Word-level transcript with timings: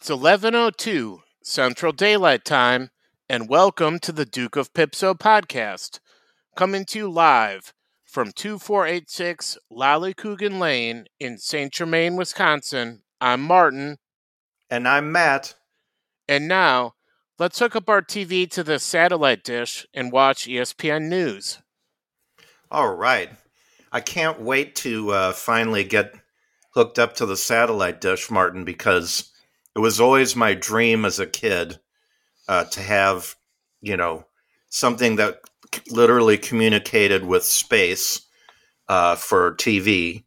It's 0.00 0.08
11:02 0.08 1.18
Central 1.42 1.92
Daylight 1.92 2.42
Time 2.42 2.88
and 3.28 3.50
welcome 3.50 3.98
to 3.98 4.12
the 4.12 4.24
Duke 4.24 4.56
of 4.56 4.72
Pipso 4.72 5.12
podcast. 5.12 6.00
Coming 6.56 6.86
to 6.86 6.98
you 7.00 7.10
live 7.10 7.74
from 8.06 8.32
2486 8.32 9.58
Lollycoogan 9.70 10.58
Lane 10.58 11.04
in 11.18 11.36
St. 11.36 11.70
Germain, 11.70 12.16
Wisconsin. 12.16 13.02
I'm 13.20 13.42
Martin 13.42 13.98
And 14.70 14.88
I'm 14.88 15.12
Matt. 15.12 15.56
and 16.26 16.48
now 16.48 16.94
let's 17.38 17.58
hook 17.58 17.76
up 17.76 17.90
our 17.90 18.00
TV 18.00 18.50
to 18.52 18.64
the 18.64 18.78
satellite 18.78 19.44
dish 19.44 19.86
and 19.92 20.10
watch 20.10 20.46
ESPN 20.46 21.10
News. 21.10 21.58
All 22.70 22.94
right. 22.94 23.28
I 23.92 24.00
can't 24.00 24.40
wait 24.40 24.74
to 24.76 25.10
uh, 25.10 25.32
finally 25.32 25.84
get 25.84 26.14
hooked 26.70 26.98
up 26.98 27.16
to 27.16 27.26
the 27.26 27.36
satellite 27.36 28.00
dish, 28.00 28.30
Martin, 28.30 28.64
because 28.64 29.29
it 29.76 29.78
was 29.78 30.00
always 30.00 30.34
my 30.36 30.54
dream 30.54 31.04
as 31.04 31.18
a 31.18 31.26
kid 31.26 31.78
uh, 32.48 32.64
to 32.64 32.80
have, 32.80 33.34
you 33.80 33.96
know, 33.96 34.24
something 34.68 35.16
that 35.16 35.40
literally 35.90 36.36
communicated 36.38 37.24
with 37.24 37.44
space 37.44 38.22
uh, 38.88 39.14
for 39.16 39.54
TV. 39.54 40.24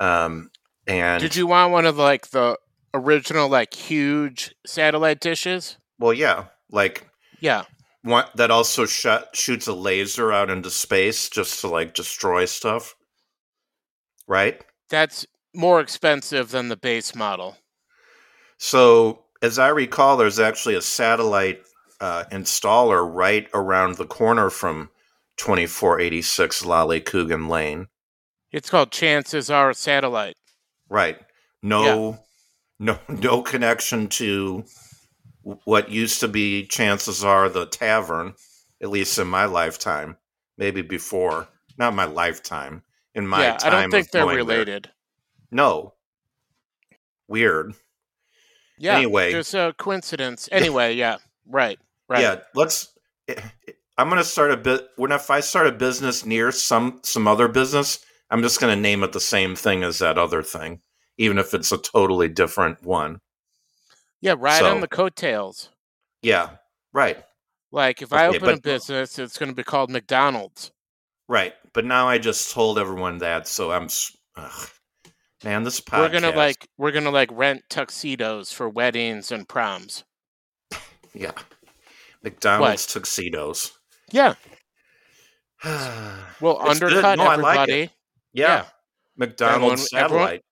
Um, 0.00 0.50
and 0.86 1.20
Did 1.20 1.36
you 1.36 1.46
want 1.46 1.72
one 1.72 1.86
of 1.86 1.98
like 1.98 2.28
the 2.28 2.58
original 2.94 3.48
like 3.48 3.74
huge 3.74 4.54
satellite 4.66 5.20
dishes? 5.20 5.76
well, 5.98 6.12
yeah, 6.12 6.46
like 6.70 7.06
Yeah. 7.40 7.64
one 8.02 8.24
that 8.34 8.50
also 8.50 8.86
shot, 8.86 9.34
shoots 9.36 9.66
a 9.66 9.72
laser 9.72 10.32
out 10.32 10.50
into 10.50 10.70
space 10.70 11.28
just 11.28 11.60
to 11.60 11.68
like 11.68 11.94
destroy 11.94 12.44
stuff, 12.46 12.94
right? 14.26 14.62
That's 14.88 15.26
more 15.54 15.80
expensive 15.80 16.50
than 16.50 16.68
the 16.68 16.76
base 16.76 17.14
model. 17.14 17.56
So, 18.64 19.24
as 19.42 19.58
I 19.58 19.68
recall, 19.68 20.16
there's 20.16 20.40
actually 20.40 20.74
a 20.74 20.80
satellite 20.80 21.60
uh, 22.00 22.24
installer 22.32 23.06
right 23.06 23.46
around 23.52 23.96
the 23.96 24.06
corner 24.06 24.48
from 24.48 24.88
2486 25.36 26.64
Lolly 26.64 27.02
Coogan 27.02 27.46
Lane. 27.46 27.88
It's 28.52 28.70
called 28.70 28.90
Chances 28.90 29.50
Are 29.50 29.74
Satellite. 29.74 30.36
Right. 30.88 31.20
No, 31.62 32.20
no, 32.80 32.98
no 33.10 33.42
connection 33.42 34.08
to 34.08 34.64
what 35.42 35.90
used 35.90 36.20
to 36.20 36.28
be. 36.28 36.64
Chances 36.64 37.22
are 37.22 37.50
the 37.50 37.66
tavern, 37.66 38.32
at 38.82 38.88
least 38.88 39.18
in 39.18 39.26
my 39.26 39.44
lifetime, 39.44 40.16
maybe 40.56 40.80
before. 40.80 41.48
Not 41.76 41.94
my 41.94 42.06
lifetime. 42.06 42.82
In 43.14 43.26
my 43.26 43.42
yeah, 43.42 43.58
I 43.62 43.68
don't 43.68 43.90
think 43.90 44.10
they're 44.10 44.22
going 44.22 44.36
there. 44.46 44.56
related. 44.60 44.90
No. 45.50 45.92
Weird. 47.28 47.74
Yeah. 48.78 48.96
Anyway. 48.96 49.30
Just 49.32 49.54
a 49.54 49.74
coincidence. 49.78 50.48
Anyway, 50.52 50.94
yeah. 50.94 51.16
Right. 51.46 51.78
Right. 52.08 52.20
Yeah, 52.22 52.40
let's. 52.54 52.88
Eh, 53.28 53.34
eh, 53.36 53.72
I'm 53.96 54.08
going 54.08 54.20
to 54.20 54.28
start 54.28 54.50
a 54.50 54.56
bit. 54.56 54.88
When 54.96 55.12
if 55.12 55.30
I 55.30 55.40
start 55.40 55.66
a 55.68 55.72
business 55.72 56.26
near 56.26 56.50
some 56.52 57.00
some 57.04 57.28
other 57.28 57.46
business, 57.48 58.04
I'm 58.30 58.42
just 58.42 58.60
going 58.60 58.74
to 58.74 58.80
name 58.80 59.02
it 59.04 59.12
the 59.12 59.20
same 59.20 59.54
thing 59.54 59.82
as 59.84 59.98
that 60.00 60.18
other 60.18 60.42
thing, 60.42 60.80
even 61.16 61.38
if 61.38 61.54
it's 61.54 61.70
a 61.70 61.78
totally 61.78 62.28
different 62.28 62.82
one. 62.82 63.20
Yeah, 64.20 64.34
right 64.38 64.58
So- 64.58 64.70
on 64.70 64.80
the 64.80 64.88
coattails. 64.88 65.68
Yeah, 66.22 66.56
right, 66.94 67.22
Like 67.70 68.00
if 68.00 68.12
I 68.12 68.26
Okay, 68.28 68.38
open 68.38 68.54
a 68.54 68.60
business, 68.60 69.18
it's 69.18 69.36
going 69.38 69.50
to 69.50 69.54
be 69.54 69.62
called 69.62 69.90
McDonald's. 69.90 70.72
right. 71.28 71.52
But 71.74 71.84
now 71.84 72.08
I 72.08 72.16
just 72.18 72.50
told 72.52 72.78
everyone 72.78 73.18
that, 73.18 73.46
so 73.46 73.70
I'm. 73.72 73.88
Ugh. 74.36 74.68
Man, 75.44 75.62
this 75.62 75.80
podcast. 75.80 75.98
We're 76.00 76.08
going 76.08 76.22
to 76.22 76.30
like 76.30 76.68
we're 76.78 76.90
to 76.92 77.10
like 77.10 77.28
rent 77.32 77.62
tuxedos 77.68 78.50
for 78.52 78.68
weddings 78.68 79.30
and 79.30 79.46
proms. 79.46 80.04
yeah, 81.14 81.32
McDonald's 82.22 82.86
tuxedos. 82.86 83.72
Yeah. 84.10 84.34
yeah, 85.64 86.16
We'll 86.40 86.60
It's 86.62 86.82
undercut 86.82 87.18
No, 87.18 87.24
I 87.24 87.36
like 87.36 87.58
everybody. 87.58 87.90
Yeah. 88.32 88.64
McDonald's 89.16 89.88
Everyone- 89.92 90.04
everyone- 90.04 90.26
satellite. 90.26 90.44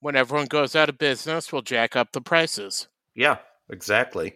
When 0.00 0.16
everyone 0.16 0.46
goes 0.48 0.76
out 0.76 0.90
of 0.90 0.98
business, 0.98 1.50
we'll 1.50 1.62
jack 1.62 1.96
up 1.96 2.12
the 2.12 2.20
prices. 2.20 2.88
Yeah, 3.14 3.38
exactly. 3.70 4.34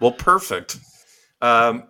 Well, 0.00 0.12
perfect. 0.12 0.76
Um, 1.42 1.88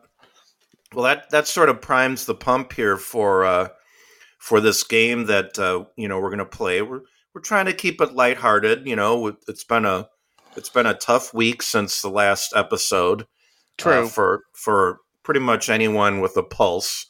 well, 0.94 1.04
that 1.04 1.28
that 1.28 1.47
sort 1.47 1.69
of 1.69 1.82
primes 1.82 2.25
the 2.25 2.34
pump 2.34 2.72
here 2.72 2.97
for 2.97 3.44
uh, 3.44 3.69
for 4.38 4.62
this 4.62 4.82
game 4.84 5.27
that 5.27 5.59
uh, 5.59 5.84
you 5.97 6.09
know 6.09 6.19
we're 6.19 6.31
going 6.31 6.38
to 6.38 6.47
play. 6.47 6.81
We're 6.81 7.03
we're 7.34 7.41
trying 7.41 7.66
to 7.66 7.72
keep 7.72 8.00
it 8.00 8.14
lighthearted. 8.14 8.86
You 8.86 8.96
know, 8.96 9.36
it's 9.48 9.64
been 9.64 9.84
a 9.84 10.08
it's 10.56 10.68
been 10.68 10.86
a 10.86 10.94
tough 10.94 11.32
week 11.32 11.62
since 11.62 12.00
the 12.02 12.10
last 12.10 12.52
episode. 12.56 13.22
uh, 13.22 13.24
True. 13.78 14.08
for 14.08 14.44
for 14.54 14.98
pretty 15.22 15.41
much 15.41 15.68
anyone 15.68 16.20
with 16.20 16.36
a 16.36 16.42
pulse. 16.42 17.06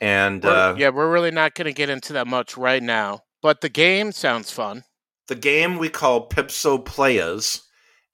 And 0.00 0.42
We're- 0.42 0.56
uh, 0.56 0.74
yeah, 0.74 0.88
we're 0.90 1.10
really 1.12 1.30
not 1.30 1.54
going 1.54 1.66
to 1.66 1.72
get 1.72 1.88
into 1.88 2.12
that 2.14 2.26
much 2.26 2.56
right 2.56 2.82
now. 2.82 3.20
But 3.40 3.60
the 3.60 3.68
game 3.68 4.12
sounds 4.12 4.50
fun. 4.50 4.84
the 5.28 5.34
game 5.36 5.78
we 5.78 5.88
call 5.88 6.26
Pipso 6.28 6.78
Playas. 6.78 7.62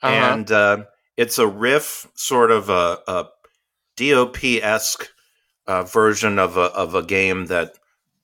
Uh-huh. 0.03 0.15
and 0.15 0.53
uh, 0.53 0.85
it's 1.17 1.39
a 1.39 1.47
riff, 1.49 2.07
sort 2.15 2.51
of 2.53 2.69
a, 2.71 2.99
a 3.09 3.27
DOP 3.97 4.45
esque 4.63 5.09
uh, 5.67 5.83
version 5.83 6.39
of 6.39 6.57
a 6.57 6.71
of 6.73 6.95
a 6.95 7.03
game 7.03 7.47
that 7.47 7.73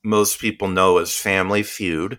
most 0.05 0.39
people 0.39 0.69
know 0.69 0.99
as 0.99 1.17
Family 1.17 1.63
Feud. 1.65 2.19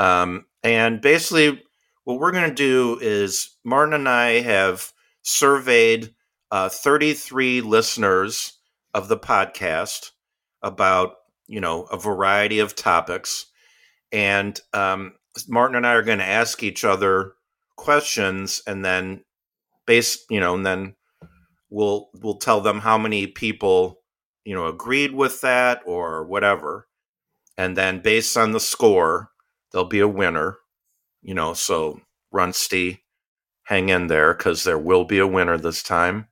Um, 0.00 0.46
and 0.62 1.02
basically, 1.02 1.62
what 2.04 2.18
we're 2.18 2.32
going 2.32 2.48
to 2.48 2.54
do 2.54 2.98
is 3.02 3.58
Martin 3.64 3.92
and 3.92 4.08
I 4.08 4.40
have 4.40 4.92
surveyed 5.20 6.14
uh, 6.50 6.70
33 6.70 7.60
listeners 7.60 8.58
of 8.94 9.08
the 9.08 9.18
podcast 9.18 10.12
about 10.62 11.16
you 11.46 11.60
know 11.60 11.82
a 11.82 11.98
variety 11.98 12.60
of 12.60 12.74
topics, 12.74 13.44
and 14.10 14.58
um, 14.72 15.12
Martin 15.46 15.76
and 15.76 15.86
I 15.86 15.92
are 15.92 16.02
going 16.02 16.18
to 16.18 16.24
ask 16.24 16.62
each 16.62 16.82
other 16.82 17.34
questions 17.76 18.62
and 18.66 18.82
then 18.82 19.22
base 19.86 20.24
you 20.30 20.40
know 20.40 20.54
and 20.54 20.64
then 20.64 20.94
we'll 21.68 22.08
we'll 22.14 22.38
tell 22.38 22.62
them 22.62 22.80
how 22.80 22.96
many 22.96 23.26
people 23.26 24.00
you 24.46 24.54
know 24.54 24.66
agreed 24.66 25.12
with 25.12 25.42
that 25.42 25.82
or 25.84 26.24
whatever. 26.24 26.88
And 27.58 27.76
then 27.76 28.00
based 28.00 28.38
on 28.38 28.52
the 28.52 28.60
score 28.60 29.30
there'll 29.72 29.86
be 29.86 30.00
a 30.00 30.08
winner 30.08 30.58
you 31.22 31.34
know 31.34 31.52
so 31.54 32.00
runsty 32.34 33.00
hang 33.64 33.88
in 33.88 34.06
there 34.08 34.34
because 34.34 34.64
there 34.64 34.78
will 34.78 35.04
be 35.04 35.18
a 35.18 35.26
winner 35.26 35.56
this 35.58 35.82
time 35.82 36.26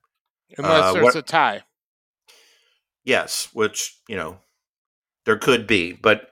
Unless 0.57 0.83
uh, 0.83 0.93
there's 0.93 1.03
what- 1.03 1.15
a 1.15 1.21
tie. 1.21 1.63
yes 3.03 3.49
which 3.53 3.97
you 4.07 4.15
know 4.15 4.37
there 5.25 5.37
could 5.37 5.67
be 5.67 5.93
but 5.93 6.29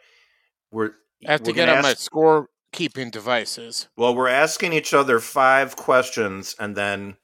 we're 0.72 0.92
I 1.28 1.32
have 1.32 1.44
to 1.44 1.52
we're 1.52 1.56
get 1.56 1.66
gonna 1.68 1.78
on 1.78 1.84
my 1.84 1.92
ask- 1.92 2.12
scorekeeping 2.12 3.10
devices. 3.12 3.88
Well, 3.98 4.14
we're 4.14 4.28
asking 4.28 4.74
each 4.74 4.94
other 4.94 5.20
five 5.20 5.76
questions, 5.76 6.56
and 6.60 6.76
then 6.76 7.18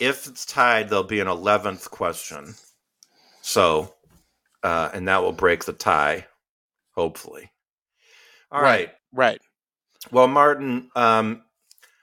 if 0.00 0.28
it's 0.28 0.46
tied, 0.46 0.88
there'll 0.90 1.02
be 1.02 1.18
an 1.18 1.26
eleventh 1.26 1.90
question. 1.90 2.54
So, 3.42 3.94
uh, 4.62 4.90
and 4.92 5.08
that 5.08 5.22
will 5.22 5.32
break 5.32 5.64
the 5.64 5.72
tie, 5.72 6.26
hopefully. 6.94 7.50
All 8.52 8.60
right. 8.62 8.68
Right. 8.88 8.94
Well, 10.12 10.28
Martin, 10.28 10.90
um, 10.94 11.42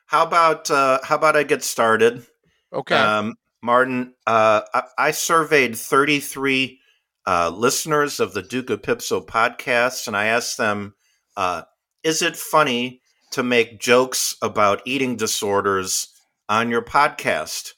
how 0.05 0.23
about 0.23 0.69
uh, 0.69 0.99
how 1.03 1.15
about 1.15 1.35
I 1.35 1.43
get 1.43 1.63
started? 1.63 2.25
Okay. 2.71 2.95
Um, 2.95 3.35
Martin, 3.61 4.13
uh, 4.27 4.61
I, 4.73 4.83
I 4.97 5.11
surveyed 5.11 5.77
33 5.77 6.79
uh, 7.25 7.49
listeners 7.49 8.19
of 8.19 8.33
the 8.33 8.41
Duke 8.41 8.69
of 8.69 8.83
Pipso 8.83 9.21
podcast, 9.21 10.07
and 10.07 10.17
I 10.17 10.25
asked 10.25 10.57
them, 10.57 10.93
uh, 11.37 11.63
is 12.03 12.21
it 12.21 12.35
funny 12.35 13.01
to 13.31 13.41
make 13.41 13.79
jokes 13.79 14.35
about 14.41 14.81
eating 14.85 15.15
disorders 15.15 16.09
on 16.49 16.69
your 16.69 16.81
podcast? 16.81 17.73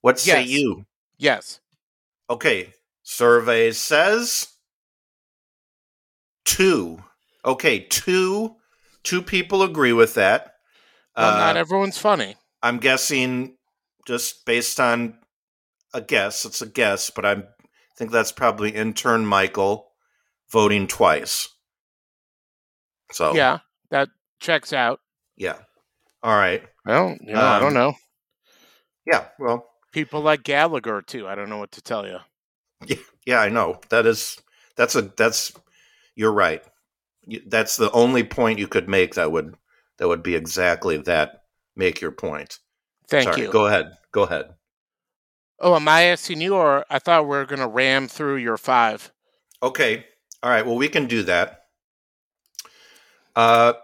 What 0.00 0.20
say 0.20 0.42
Yes. 0.42 0.48
you? 0.48 0.86
yes. 1.18 1.60
Okay, 2.30 2.72
survey 3.02 3.72
says 3.72 4.48
two. 6.44 7.02
Okay, 7.44 7.80
two. 7.80 8.56
Two 9.02 9.20
people 9.22 9.62
agree 9.62 9.92
with 9.92 10.14
that. 10.14 10.54
Well, 11.16 11.36
not 11.36 11.56
Uh, 11.56 11.60
everyone's 11.60 11.98
funny. 11.98 12.36
I'm 12.62 12.78
guessing 12.78 13.56
just 14.06 14.44
based 14.46 14.80
on 14.80 15.18
a 15.92 16.00
guess. 16.00 16.44
It's 16.44 16.62
a 16.62 16.66
guess, 16.66 17.10
but 17.10 17.24
I'm, 17.26 17.40
I 17.60 17.94
think 17.96 18.10
that's 18.10 18.32
probably 18.32 18.70
intern 18.70 19.26
Michael 19.26 19.92
voting 20.50 20.86
twice. 20.86 21.48
So 23.12 23.34
Yeah, 23.34 23.58
that 23.90 24.08
checks 24.40 24.72
out. 24.72 25.00
yeah. 25.36 25.58
All 26.22 26.34
right. 26.36 26.62
Well, 26.86 27.16
you 27.20 27.34
know, 27.34 27.40
I 27.40 27.56
Um, 27.56 27.62
don't 27.62 27.74
know. 27.74 27.94
Yeah. 29.06 29.28
Well, 29.38 29.66
People 29.92 30.22
like 30.22 30.42
Gallagher 30.42 31.02
too. 31.02 31.28
I 31.28 31.34
don't 31.34 31.48
know 31.50 31.58
what 31.58 31.72
to 31.72 31.82
tell 31.82 32.06
you. 32.06 32.18
Yeah, 32.86 32.96
yeah. 33.26 33.40
I 33.40 33.48
know 33.50 33.80
that 33.90 34.06
is 34.06 34.38
that's 34.76 34.94
a 34.96 35.02
that's 35.02 35.52
you're 36.16 36.32
right. 36.32 36.62
That's 37.46 37.76
the 37.76 37.90
only 37.92 38.24
point 38.24 38.58
you 38.58 38.68
could 38.68 38.88
make 38.88 39.14
that 39.14 39.32
would 39.32 39.54
that 39.98 40.08
would 40.08 40.22
be 40.22 40.34
exactly 40.34 40.96
that. 40.98 41.42
Make 41.76 42.00
your 42.00 42.12
point. 42.12 42.58
Thank 43.08 43.24
Sorry, 43.24 43.42
you. 43.42 43.50
Go 43.50 43.66
ahead. 43.66 43.92
Go 44.12 44.22
ahead. 44.22 44.54
Oh, 45.58 45.74
am 45.74 45.88
I 45.88 46.02
asking 46.04 46.40
you, 46.40 46.54
or 46.54 46.84
I 46.90 46.98
thought 46.98 47.24
we 47.24 47.30
were 47.30 47.46
going 47.46 47.60
to 47.60 47.66
ram 47.66 48.06
through 48.08 48.36
your 48.36 48.56
five? 48.56 49.12
Okay. 49.62 50.04
All 50.42 50.50
right. 50.50 50.64
Well, 50.64 50.76
we 50.76 50.88
can 50.88 51.06
do 51.06 51.22
that. 51.24 51.62
Uh, 53.34 53.74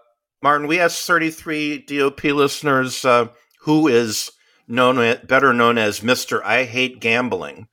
Martin, 0.42 0.66
we 0.68 0.78
asked 0.78 1.06
33 1.06 1.84
DOP 1.86 2.24
listeners 2.24 3.04
uh, 3.04 3.28
who 3.60 3.88
is 3.88 4.30
known 4.68 5.18
better 5.26 5.52
known 5.52 5.78
as 5.78 6.02
Mister 6.02 6.44
I 6.44 6.64
Hate 6.64 7.00
Gambling. 7.00 7.68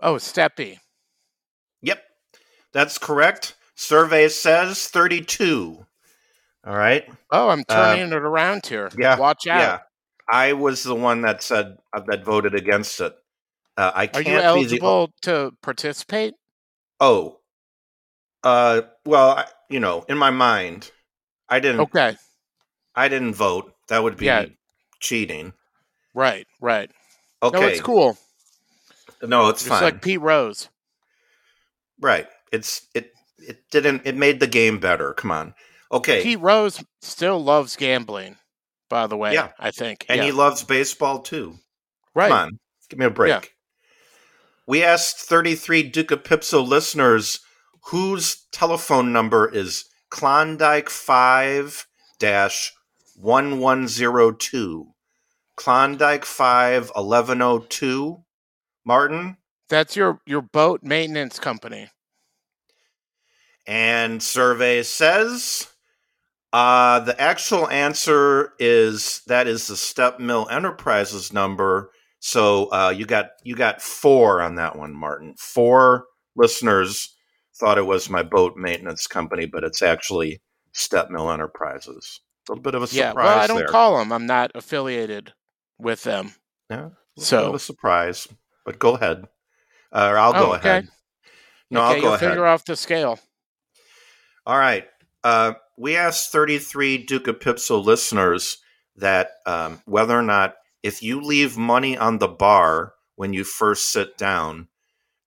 Oh, 0.00 0.14
Steppy. 0.14 0.78
That's 2.72 2.98
correct. 2.98 3.56
Survey 3.74 4.28
says 4.28 4.88
32. 4.88 5.86
All 6.66 6.76
right. 6.76 7.08
Oh, 7.30 7.48
I'm 7.48 7.64
turning 7.64 8.12
uh, 8.12 8.16
it 8.16 8.22
around 8.22 8.66
here. 8.66 8.90
Yeah. 8.98 9.18
Watch 9.18 9.46
out. 9.46 9.60
Yeah. 9.60 9.78
I 10.30 10.52
was 10.52 10.82
the 10.82 10.94
one 10.94 11.22
that 11.22 11.42
said 11.42 11.78
uh, 11.92 12.00
that 12.08 12.24
voted 12.24 12.54
against 12.54 13.00
it. 13.00 13.14
Uh, 13.76 13.92
I 13.94 14.06
can't 14.08 14.26
Are 14.26 14.30
you 14.30 14.38
eligible 14.38 15.06
the, 15.06 15.12
to 15.22 15.52
participate? 15.62 16.34
Oh, 17.00 17.38
uh, 18.42 18.82
well, 19.06 19.30
I, 19.30 19.44
you 19.70 19.80
know, 19.80 20.04
in 20.08 20.18
my 20.18 20.30
mind, 20.30 20.90
I 21.48 21.60
didn't. 21.60 21.80
Okay. 21.82 22.16
I 22.94 23.08
didn't 23.08 23.34
vote. 23.34 23.72
That 23.88 24.02
would 24.02 24.16
be 24.16 24.26
yeah. 24.26 24.46
cheating. 25.00 25.52
Right. 26.14 26.46
Right. 26.60 26.90
Okay. 27.42 27.60
No, 27.60 27.66
it's 27.66 27.80
cool. 27.80 28.18
No, 29.22 29.48
it's, 29.48 29.62
it's 29.62 29.68
fine. 29.68 29.82
like 29.82 30.02
Pete 30.02 30.20
Rose. 30.20 30.68
Right. 32.00 32.26
It's 32.52 32.86
it. 32.94 33.12
It 33.38 33.70
didn't. 33.70 34.02
It 34.04 34.16
made 34.16 34.40
the 34.40 34.46
game 34.46 34.78
better. 34.78 35.14
Come 35.14 35.30
on. 35.30 35.54
Okay. 35.92 36.22
Pete 36.22 36.40
Rose 36.40 36.82
still 37.00 37.42
loves 37.42 37.76
gambling. 37.76 38.36
By 38.90 39.06
the 39.06 39.16
way, 39.16 39.34
yeah, 39.34 39.50
I 39.58 39.70
think, 39.70 40.06
and 40.08 40.18
yeah. 40.18 40.24
he 40.24 40.32
loves 40.32 40.64
baseball 40.64 41.20
too. 41.20 41.56
Right. 42.14 42.30
Come 42.30 42.38
on, 42.38 42.58
give 42.88 42.98
me 42.98 43.04
a 43.04 43.10
break. 43.10 43.30
Yeah. 43.30 43.42
We 44.66 44.82
asked 44.82 45.18
33 45.18 45.82
Duke 45.84 46.10
of 46.10 46.24
Pipso 46.24 46.62
listeners 46.62 47.40
whose 47.86 48.46
telephone 48.52 49.12
number 49.12 49.48
is 49.48 49.84
Klondike 50.10 50.90
5 50.90 51.86
1102. 52.20 54.86
Klondike 55.56 56.24
5 56.24 56.90
1102. 56.94 58.24
Martin? 58.84 59.36
That's 59.68 59.96
your, 59.96 60.20
your 60.26 60.42
boat 60.42 60.82
maintenance 60.82 61.38
company. 61.38 61.90
And 63.68 64.22
survey 64.22 64.82
says 64.82 65.68
uh, 66.54 67.00
the 67.00 67.20
actual 67.20 67.68
answer 67.68 68.54
is 68.58 69.20
that 69.26 69.46
is 69.46 69.66
the 69.66 69.76
Step 69.76 70.18
Mill 70.18 70.48
Enterprises 70.50 71.34
number. 71.34 71.90
So 72.18 72.72
uh, 72.72 72.94
you 72.96 73.04
got 73.04 73.32
you 73.44 73.54
got 73.54 73.82
four 73.82 74.40
on 74.40 74.54
that 74.54 74.76
one, 74.76 74.94
Martin. 74.94 75.34
Four 75.38 76.06
listeners 76.34 77.14
thought 77.56 77.76
it 77.76 77.86
was 77.86 78.08
my 78.08 78.22
boat 78.22 78.56
maintenance 78.56 79.06
company, 79.06 79.44
but 79.44 79.64
it's 79.64 79.82
actually 79.82 80.40
Step 80.72 81.10
Mill 81.10 81.30
Enterprises. 81.30 82.20
A 82.48 82.52
little 82.52 82.62
bit 82.62 82.74
of 82.74 82.82
a 82.82 82.86
surprise. 82.86 83.04
Yeah, 83.04 83.12
well, 83.12 83.38
I 83.38 83.46
don't 83.46 83.58
there. 83.58 83.66
call 83.66 83.98
them. 83.98 84.12
I'm 84.12 84.24
not 84.24 84.50
affiliated 84.54 85.34
with 85.78 86.04
them. 86.04 86.32
Yeah, 86.70 86.88
so 87.18 87.54
a 87.54 87.58
surprise. 87.58 88.28
But 88.64 88.78
go 88.78 88.94
ahead, 88.96 89.26
uh, 89.92 90.08
or 90.10 90.18
I'll 90.18 90.30
oh, 90.30 90.46
go 90.46 90.54
okay. 90.54 90.68
ahead. 90.68 90.88
No, 91.70 91.82
okay, 91.82 91.96
I'll 91.96 92.00
go 92.00 92.08
ahead. 92.14 92.30
Figure 92.30 92.46
off 92.46 92.64
the 92.64 92.74
scale. 92.74 93.18
All 94.48 94.56
right. 94.56 94.86
Uh, 95.22 95.52
we 95.76 95.94
asked 95.94 96.32
33 96.32 97.04
Duke 97.04 97.28
of 97.28 97.38
Pipso 97.38 97.78
listeners 97.78 98.56
that 98.96 99.32
um, 99.44 99.82
whether 99.84 100.18
or 100.18 100.22
not 100.22 100.54
if 100.82 101.02
you 101.02 101.20
leave 101.20 101.58
money 101.58 101.98
on 101.98 102.16
the 102.16 102.28
bar 102.28 102.94
when 103.14 103.34
you 103.34 103.44
first 103.44 103.90
sit 103.90 104.16
down, 104.16 104.68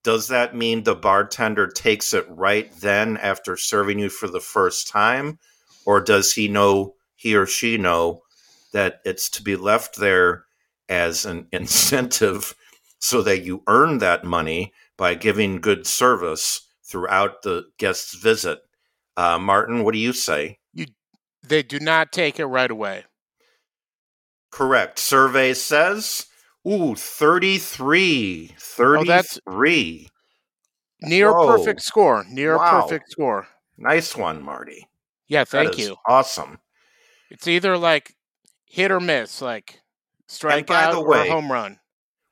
does 0.04 0.30
that 0.30 0.56
mean 0.56 0.82
the 0.82 0.96
bartender 0.96 1.68
takes 1.68 2.16
it 2.16 2.26
right 2.30 2.74
then 2.78 3.16
after 3.18 3.56
serving 3.56 4.00
you 4.00 4.10
for 4.10 4.28
the 4.28 4.40
first 4.40 4.88
time? 4.88 5.38
Or 5.86 6.02
does 6.02 6.34
he 6.34 6.48
know, 6.48 6.96
he 7.16 7.36
or 7.36 7.46
she 7.46 7.78
know, 7.78 8.24
that 8.74 9.02
it's 9.06 9.30
to 9.30 9.44
be 9.44 9.56
left 9.56 9.98
there 9.98 10.46
as 10.90 11.26
an 11.26 11.46
incentive 11.52 12.56
so 12.98 13.22
that 13.22 13.44
you 13.44 13.62
earn 13.68 14.00
that 14.00 14.24
money 14.24 14.74
by 14.98 15.14
giving 15.14 15.62
good 15.62 15.86
service 15.86 16.68
throughout 16.84 17.44
the 17.44 17.66
guest's 17.78 18.16
visit? 18.16 18.62
Uh, 19.18 19.38
Martin, 19.40 19.84
what 19.84 19.94
do 19.94 20.00
you 20.00 20.14
say? 20.14 20.58
You, 20.74 20.86
they 21.44 21.64
do 21.64 21.80
not 21.80 22.12
take 22.12 22.40
it 22.40 22.46
right 22.46 22.72
away. 22.72 23.06
Correct. 24.52 25.00
Survey 25.00 25.54
says, 25.54 26.26
ooh, 26.68 26.96
33. 26.96 28.54
33. 28.58 30.08
Oh, 31.04 31.08
near 31.08 31.32
Whoa. 31.34 31.58
perfect 31.58 31.82
score. 31.82 32.26
Near 32.30 32.58
Wow. 32.58 32.82
perfect 32.82 33.12
score. 33.12 33.48
Nice 33.78 34.16
one, 34.16 34.42
Marty. 34.44 34.88
Yeah, 35.28 35.42
That 35.46 35.50
thank 35.50 35.80
is 35.80 35.88
you. 35.88 35.96
Awesome. 36.08 36.60
It's 37.30 37.48
either 37.48 37.78
like 37.78 38.14
hit 38.66 38.92
or 38.92 39.00
miss, 39.00 39.42
like 39.42 39.80
strikeout 40.30 40.96
or 40.98 41.08
way- 41.08 41.30
home 41.30 41.52
run. 41.52 41.80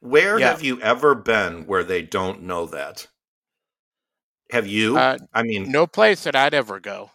Where 0.01 0.37
Yeah. 0.39 0.49
have 0.51 0.61
you 0.63 0.81
ever 0.81 1.15
been 1.15 1.65
where 1.65 1.83
they 1.83 2.01
don't 2.01 2.43
know 2.43 2.65
that? 2.67 3.07
Have 4.51 4.67
you? 4.67 4.97
Uh, 4.97 5.17
I 5.33 5.43
mean, 5.43 5.71
No 5.71 5.85
place 5.87 6.23
that 6.23 6.35
I'd 6.35 6.53
ever 6.53 6.79
go. 6.79 7.11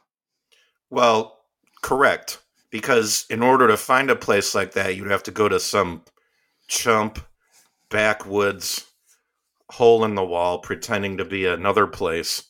well, 0.91 1.41
correct. 1.83 2.41
Because 2.71 3.25
in 3.31 3.43
order 3.43 3.69
to 3.69 3.77
find 3.77 4.11
a 4.11 4.17
place 4.17 4.53
like 4.55 4.73
that, 4.73 4.97
you'd 4.97 5.11
have 5.11 5.23
to 5.25 5.31
go 5.31 5.49
to 5.49 5.61
some 5.61 6.03
chump 6.67 7.21
backwoods 7.89 8.87
hole 9.71 10.05
in 10.05 10.15
the 10.17 10.25
wall 10.25 10.59
pretending 10.59 11.17
to 11.19 11.25
be 11.25 11.47
another 11.47 11.87
place. 11.87 12.45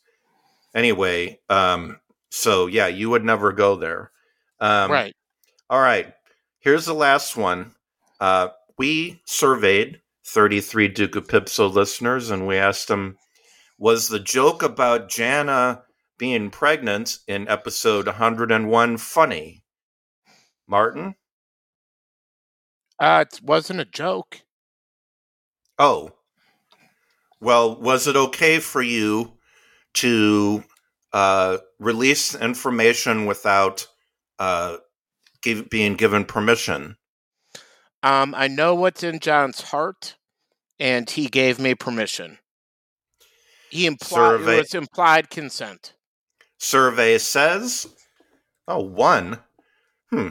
Anyway, 0.75 1.39
um, 1.51 2.01
so 2.31 2.67
yeah, 2.67 2.87
you 2.87 3.11
would 3.11 3.25
never 3.25 3.53
go 3.53 3.77
there. 3.77 4.11
Um, 4.61 4.91
right. 4.91 5.15
All 5.69 5.81
right. 5.81 6.15
Here's 6.61 6.87
the 6.87 6.95
last 6.95 7.37
one. 7.37 7.75
Uh, 8.21 8.49
we 8.79 9.21
surveyed 9.27 10.01
33 10.27 10.89
Duke 10.89 11.17
of 11.17 11.29
Pipso 11.29 11.69
listeners 11.69 12.31
and 12.31 12.47
we 12.47 12.57
asked 12.57 12.89
them 12.89 13.19
Was 13.79 14.09
the 14.09 14.21
joke 14.21 14.63
about 14.63 15.09
Jana 15.09 15.83
being 16.19 16.51
pregnant 16.51 17.19
in 17.27 17.49
episode 17.49 18.07
101 18.07 18.97
funny? 18.99 19.65
Martin? 20.67 21.17
Uh, 22.99 23.25
it 23.27 23.41
wasn't 23.43 23.81
a 23.81 23.85
joke. 23.85 24.43
Oh. 25.79 26.13
Well, 27.41 27.81
was 27.81 28.07
it 28.07 28.17
okay 28.17 28.61
for 28.61 28.81
you 28.81 29.33
to 29.95 30.65
uh, 31.13 31.59
release 31.79 32.35
information 32.35 33.27
without 33.27 33.89
uh, 34.39 34.77
give, 35.43 35.69
being 35.69 35.95
given 35.95 36.25
permission? 36.25 36.97
Um, 38.03 38.35
I 38.37 38.49
know 38.49 38.75
what's 38.75 39.03
in 39.03 39.19
John's 39.19 39.61
heart, 39.61 40.17
and 40.79 41.09
he 41.09 41.27
gave 41.27 41.59
me 41.59 41.75
permission. 41.75 42.39
He 43.75 43.87
implied 43.87 44.39
Survey- 44.39 44.59
it 44.61 44.75
implied 44.77 45.31
consent. 45.31 45.95
Survey 46.59 47.19
says, 47.19 47.89
oh, 48.69 48.79
one. 48.85 49.41
Hmm. 50.11 50.29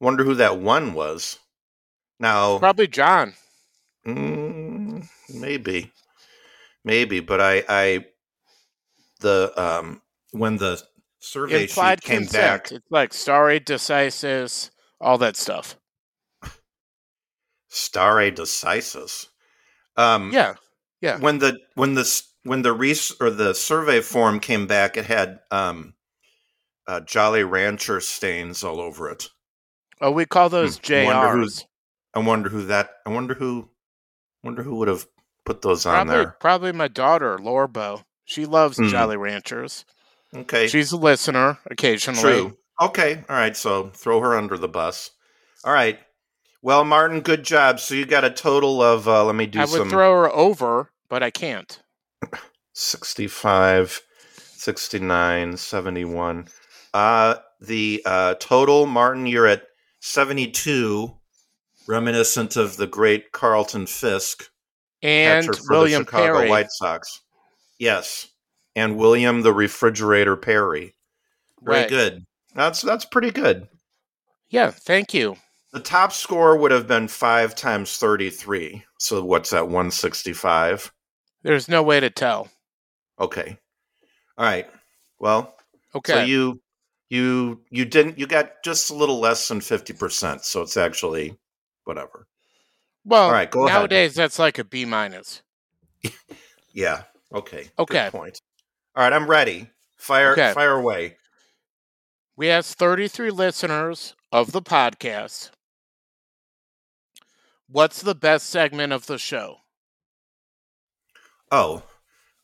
Wonder 0.00 0.24
who 0.24 0.34
that 0.36 0.58
one 0.58 0.94
was. 0.94 1.38
Now, 2.18 2.58
Probably 2.58 2.86
John. 2.86 3.34
mm, 4.06 5.06
maybe, 5.34 5.92
maybe, 6.82 7.20
but 7.20 7.42
I, 7.42 7.62
I, 7.68 8.06
the 9.20 9.52
um, 9.56 10.00
when 10.30 10.56
the 10.56 10.82
survey 11.20 11.64
Implied 11.64 12.02
sheet 12.02 12.08
came 12.08 12.18
consent. 12.22 12.62
back, 12.64 12.72
It's 12.72 12.90
like 12.90 13.12
stare 13.12 13.60
decisis, 13.60 14.70
all 14.98 15.18
that 15.18 15.36
stuff. 15.36 15.76
stare 17.68 18.30
decisis. 18.32 19.26
Um, 19.96 20.32
Yeah. 20.32 20.54
Yeah. 21.02 21.18
when 21.18 21.38
the 21.38 21.58
when 21.74 21.94
the 21.94 22.04
when 22.44 22.62
the 22.62 22.72
res- 22.72 23.12
or 23.20 23.30
the 23.30 23.54
survey 23.54 24.00
form 24.00 24.40
came 24.40 24.66
back, 24.66 24.96
it 24.96 25.06
had 25.06 25.40
um, 25.50 25.94
uh, 26.86 27.00
Jolly 27.00 27.44
Rancher 27.44 28.00
stains 28.00 28.64
all 28.64 28.80
over 28.80 29.08
it. 29.10 29.28
Oh, 30.00 30.10
we 30.10 30.26
call 30.26 30.48
those 30.48 30.78
Hmm, 30.78 31.04
wonder 31.04 31.30
who's- 31.30 31.60
JRs. 31.60 31.64
I 32.14 32.18
wonder 32.18 32.48
who 32.50 32.66
that. 32.66 32.90
I 33.06 33.10
wonder 33.10 33.34
who. 33.34 33.70
Wonder 34.44 34.62
who 34.64 34.74
would 34.76 34.88
have 34.88 35.06
put 35.46 35.62
those 35.62 35.86
on 35.86 35.94
Probably, 36.06 36.14
there. 36.14 36.36
probably 36.40 36.72
my 36.72 36.88
daughter, 36.88 37.38
Lorbo. 37.38 38.02
She 38.24 38.44
loves 38.44 38.76
Hmm. 38.76 38.88
Jolly 38.88 39.16
Ranchers. 39.16 39.84
Okay, 40.34 40.66
She's 40.66 40.92
a 40.92 40.96
listener 40.96 41.58
occasionally. 41.70 42.20
true. 42.20 42.56
Okay, 42.80 43.22
all 43.28 43.36
right. 43.36 43.56
So 43.56 43.90
throw 43.90 44.20
her 44.20 44.36
under 44.36 44.56
the 44.58 44.66
bus. 44.68 45.10
All 45.64 45.72
right. 45.72 46.00
Well, 46.62 46.84
Martin, 46.84 47.20
good 47.20 47.44
job. 47.44 47.78
So 47.80 47.94
you 47.94 48.04
got 48.06 48.24
a 48.24 48.30
total 48.30 48.82
of. 48.82 49.06
Uh, 49.06 49.24
let 49.24 49.34
me 49.34 49.46
do 49.46 49.58
I 49.60 49.62
would 49.62 49.70
some. 49.70 49.90
throw 49.90 50.12
her 50.22 50.30
over, 50.32 50.90
but 51.08 51.22
I 51.22 51.30
can't. 51.30 51.80
65, 52.72 54.00
69, 54.56 55.56
71. 55.56 56.48
Uh, 56.94 57.34
the 57.60 58.02
uh, 58.04 58.34
total, 58.40 58.86
Martin, 58.86 59.26
you're 59.26 59.46
at 59.46 59.62
72, 60.00 61.14
reminiscent 61.86 62.56
of 62.56 62.76
the 62.76 62.86
great 62.86 63.32
Carlton 63.32 63.86
Fisk, 63.86 64.48
And 65.02 65.46
for 65.46 65.54
William 65.70 66.02
the 66.02 66.06
Chicago 66.06 66.38
Perry. 66.38 66.50
White 66.50 66.70
Sox. 66.70 67.20
Yes, 67.78 68.28
and 68.76 68.96
William 68.96 69.42
the 69.42 69.52
Refrigerator 69.52 70.36
Perry. 70.36 70.94
Very 71.62 71.80
Right. 71.80 71.88
good. 71.88 72.24
That's 72.54 72.82
that's 72.82 73.04
pretty 73.04 73.30
good. 73.30 73.68
Yeah, 74.50 74.70
thank 74.70 75.14
you. 75.14 75.36
The 75.72 75.80
top 75.80 76.12
score 76.12 76.56
would 76.56 76.70
have 76.70 76.86
been 76.86 77.08
five 77.08 77.54
times 77.54 77.96
thirty-three. 77.96 78.84
So 78.98 79.24
what's 79.24 79.50
that? 79.50 79.68
One 79.68 79.90
sixty-five. 79.90 80.92
There's 81.42 81.68
no 81.68 81.82
way 81.82 82.00
to 82.00 82.10
tell. 82.10 82.48
Okay. 83.20 83.58
All 84.38 84.44
right. 84.46 84.66
Well, 85.18 85.54
Okay. 85.94 86.12
so 86.12 86.22
you 86.24 86.60
you 87.10 87.60
you 87.70 87.84
didn't 87.84 88.18
you 88.18 88.26
got 88.26 88.62
just 88.64 88.90
a 88.90 88.94
little 88.94 89.20
less 89.20 89.46
than 89.48 89.60
fifty 89.60 89.92
percent. 89.92 90.44
So 90.44 90.62
it's 90.62 90.76
actually 90.76 91.36
whatever. 91.84 92.26
well, 93.04 93.24
all 93.24 93.32
right, 93.32 93.50
go 93.50 93.66
ahead. 93.66 93.78
nowadays 93.80 94.14
that's 94.14 94.38
like 94.38 94.58
a 94.58 94.64
B 94.64 94.84
minus. 94.84 95.42
Yeah. 96.74 97.02
Okay. 97.34 97.68
Okay. 97.78 98.04
Good 98.04 98.12
point. 98.12 98.40
All 98.96 99.04
right, 99.04 99.12
I'm 99.12 99.26
ready. 99.28 99.68
Fire 99.96 100.32
Okay. 100.32 100.52
fire 100.54 100.72
away. 100.72 101.18
We 102.34 102.48
asked 102.48 102.78
33 102.78 103.30
listeners 103.30 104.14
of 104.32 104.52
the 104.52 104.62
podcast, 104.62 105.50
what's 107.68 108.00
the 108.00 108.14
best 108.14 108.48
segment 108.48 108.92
of 108.92 109.04
the 109.06 109.18
show? 109.18 109.56
Oh, 111.52 111.82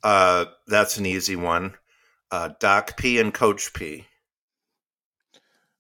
uh, 0.03 0.45
that's 0.67 0.99
an 0.99 1.07
easy 1.07 1.35
one. 1.35 1.75
Uh, 2.31 2.51
Doc 2.61 2.99
P 2.99 3.19
and 3.19 3.33
Coach 3.33 3.73
P. 3.73 4.05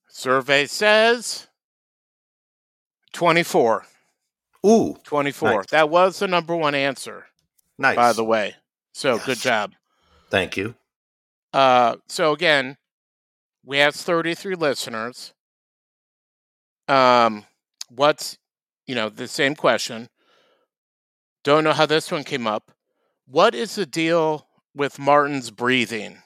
Survey 0.08 0.64
says 0.66 1.46
24. 3.12 3.84
Ooh, 4.66 4.96
24. 5.04 5.50
Nice. 5.50 5.66
That 5.70 5.90
was 5.90 6.18
the 6.18 6.26
number 6.26 6.56
one 6.56 6.74
answer, 6.74 7.26
nice. 7.78 7.94
by 7.94 8.12
the 8.14 8.24
way. 8.24 8.56
So 8.94 9.16
Yes. 9.16 9.26
good 9.26 9.38
job. 9.38 9.74
Thank 10.30 10.56
you. 10.56 10.74
Uh, 11.52 11.96
so 12.08 12.32
again, 12.32 12.78
we 13.64 13.78
asked 13.78 14.04
33 14.04 14.54
listeners. 14.54 15.34
Um, 16.88 17.44
what's 17.90 18.38
you 18.86 18.94
know 18.94 19.10
the 19.10 19.28
same 19.28 19.54
question? 19.54 20.08
Don't 21.44 21.62
know 21.64 21.74
how 21.74 21.86
this 21.86 22.10
one 22.10 22.24
came 22.24 22.46
up. 22.46 22.72
What 23.30 23.54
is 23.54 23.74
the 23.74 23.84
deal 23.84 24.48
with 24.74 24.98
Martin's 24.98 25.50
breathing? 25.50 26.22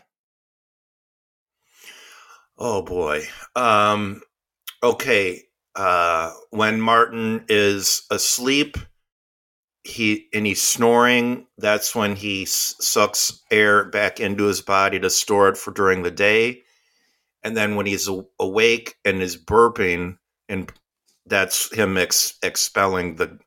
Oh 2.56 2.82
boy. 2.82 3.25
Um, 3.56 4.23
okay. 4.82 5.42
Uh, 5.75 6.32
when 6.50 6.80
Martin 6.80 7.44
is 7.49 8.02
asleep, 8.11 8.76
he 9.85 10.28
and 10.32 10.47
he's 10.47 10.62
snoring. 10.62 11.47
That's 11.59 11.92
when 11.94 12.14
he 12.14 12.42
s- 12.42 12.76
sucks 12.80 13.42
air 13.50 13.87
back 13.87 14.21
into 14.21 14.44
his 14.44 14.61
body 14.61 15.00
to 15.00 15.11
store 15.11 15.49
it 15.49 15.56
for 15.56 15.73
during 15.73 16.02
the 16.04 16.11
day. 16.12 16.62
And 17.42 17.56
then 17.56 17.75
when 17.75 17.87
he's 17.87 18.09
a- 18.09 18.25
awake 18.38 18.94
and 19.04 19.21
is 19.21 19.37
burping, 19.37 20.18
and 20.49 20.73
that's 21.26 21.75
him 21.75 21.97
ex- 21.97 22.38
expelling 22.44 23.16
the 23.16 23.40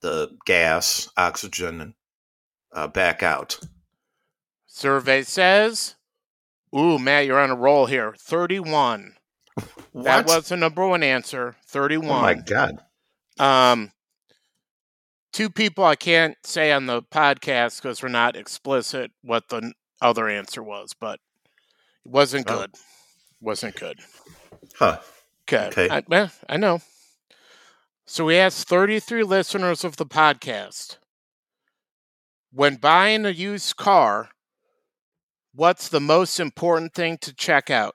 the 0.00 0.34
gas, 0.46 1.10
oxygen, 1.18 1.94
uh, 2.72 2.86
back 2.88 3.22
out. 3.22 3.58
Survey 4.66 5.22
says, 5.22 5.96
"Ooh, 6.76 6.98
Matt, 6.98 7.26
you're 7.26 7.40
on 7.40 7.50
a 7.50 7.54
roll 7.56 7.86
here. 7.86 8.14
31. 8.18 9.14
That 9.94 10.26
was 10.26 10.48
the 10.48 10.56
number 10.56 10.86
one 10.86 11.02
answer. 11.02 11.56
31. 11.66 12.10
oh 12.10 12.22
my 12.22 12.34
god! 12.34 12.78
Um, 13.38 13.92
two 15.32 15.50
people 15.50 15.84
I 15.84 15.96
can't 15.96 16.36
say 16.44 16.72
on 16.72 16.86
the 16.86 17.02
podcast 17.02 17.82
because 17.82 18.02
we're 18.02 18.08
not 18.08 18.36
explicit 18.36 19.10
what 19.22 19.48
the 19.48 19.72
other 20.00 20.28
answer 20.28 20.62
was, 20.62 20.94
but 20.98 21.18
it 22.04 22.10
wasn't 22.10 22.48
Oh. 22.50 22.58
good. 22.60 22.70
Wasn't 23.40 23.74
good. 23.74 23.98
Huh? 24.78 24.98
Okay. 25.42 25.66
Okay. 25.68 25.88
I, 25.90 26.02
well, 26.06 26.30
I 26.48 26.56
know. 26.56 26.80
So 28.06 28.24
we 28.26 28.36
asked 28.36 28.68
33 28.68 29.22
listeners 29.24 29.82
of 29.84 29.96
the 29.96 30.06
podcast 30.06 30.96
when 32.52 32.76
buying 32.76 33.24
a 33.24 33.30
used 33.30 33.76
car, 33.76 34.30
what's 35.54 35.88
the 35.88 36.00
most 36.00 36.40
important 36.40 36.94
thing 36.94 37.18
to 37.18 37.34
check 37.34 37.70
out? 37.70 37.94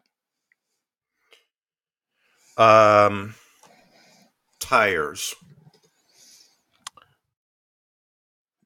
Um, 2.58 3.36
tires. 4.60 5.36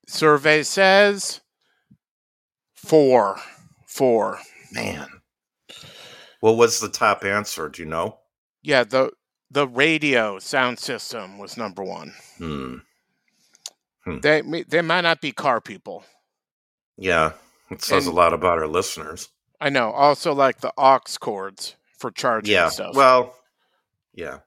Survey 0.07 0.63
says 0.63 1.41
four. 2.75 3.39
Four. 3.87 4.39
Man. 4.71 5.07
What 6.39 6.57
was 6.57 6.79
the 6.79 6.89
top 6.89 7.23
answer? 7.25 7.69
Do 7.69 7.81
you 7.81 7.87
know? 7.87 8.19
Yeah, 8.61 8.83
the 8.83 9.11
the 9.51 9.67
radio 9.67 10.39
sound 10.39 10.79
system 10.79 11.37
was 11.37 11.57
number 11.57 11.83
one. 11.83 12.13
Hmm. 12.37 12.77
They 14.21 14.41
they 14.67 14.81
might 14.81 15.01
not 15.01 15.21
be 15.21 15.31
car 15.31 15.61
people. 15.61 16.03
Yeah. 16.97 17.33
It 17.69 17.83
says 17.83 18.05
And- 18.07 18.13
a 18.13 18.17
lot 18.17 18.33
about 18.33 18.57
our 18.57 18.67
listeners. 18.67 19.29
I 19.61 19.69
know. 19.69 19.91
Also, 19.91 20.33
like 20.33 20.61
the 20.61 20.71
aux 20.77 20.99
cords 21.19 21.75
for 21.99 22.11
charging 22.11 22.53
Yeah. 22.53 22.69
stuff. 22.69 22.95
Well, 22.95 23.35
yeah. 24.13 24.39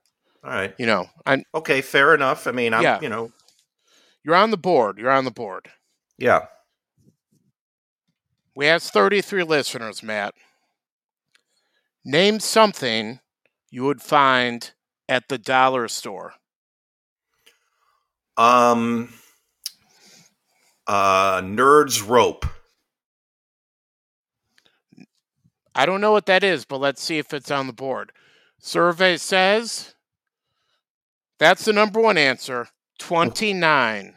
All 0.45 0.51
right. 0.51 0.75
you 0.79 0.87
know, 0.87 1.07
I, 1.25 1.45
Okay. 1.55 1.83
Fair 1.83 2.15
enough. 2.15 2.47
I 2.47 2.53
mean, 2.53 2.75
I'm, 2.75 2.83
Yeah. 2.83 2.99
you 3.01 3.09
know, 3.09 3.31
you're 4.25 4.35
on 4.35 4.51
the 4.51 4.57
board. 4.57 4.99
You're 4.99 5.11
on 5.11 5.25
the 5.25 5.31
board. 5.31 5.71
yeah. 6.19 6.47
We 8.55 8.67
have 8.67 8.83
33 8.83 9.45
listeners, 9.45 10.03
Matt. 10.03 10.35
Name 12.05 12.39
something 12.39 13.21
you 13.71 13.85
would 13.85 14.03
find 14.03 14.73
at 15.09 15.29
the 15.29 15.39
dollar 15.39 15.89
store. 15.89 16.35
Um, 18.37 19.13
uh, 20.87 21.41
Nerds 21.41 22.07
Rope. 22.07 22.47
I 25.75 25.87
don't 25.87 26.01
know 26.01 26.13
what 26.13 26.27
that 26.27 26.45
is, 26.45 26.65
but 26.65 26.79
let's 26.79 27.03
see 27.03 27.19
if 27.19 27.33
it's 27.33 27.51
on 27.51 27.67
the 27.67 27.73
board. 27.73 28.13
Survey 28.59 29.17
says 29.17 29.95
that's 31.39 31.65
the 31.65 31.73
number 31.73 32.01
one 32.01 32.19
answer 32.19 32.69
29. 32.99 34.15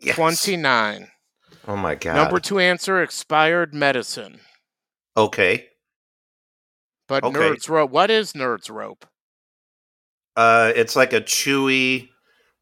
Yes. 0.00 0.16
29. 0.16 1.08
Oh 1.68 1.76
my 1.76 1.94
God. 1.94 2.16
Number 2.16 2.40
two 2.40 2.58
answer 2.58 3.02
expired 3.02 3.74
medicine. 3.74 4.40
Okay. 5.16 5.66
But 7.08 7.24
Okay. 7.24 7.38
Nerds 7.38 7.68
Rope, 7.68 7.90
what 7.90 8.10
is 8.10 8.32
Nerds 8.32 8.70
Rope? 8.70 9.06
Uh, 10.34 10.72
it's 10.74 10.96
like 10.96 11.12
a 11.12 11.20
chewy 11.20 12.10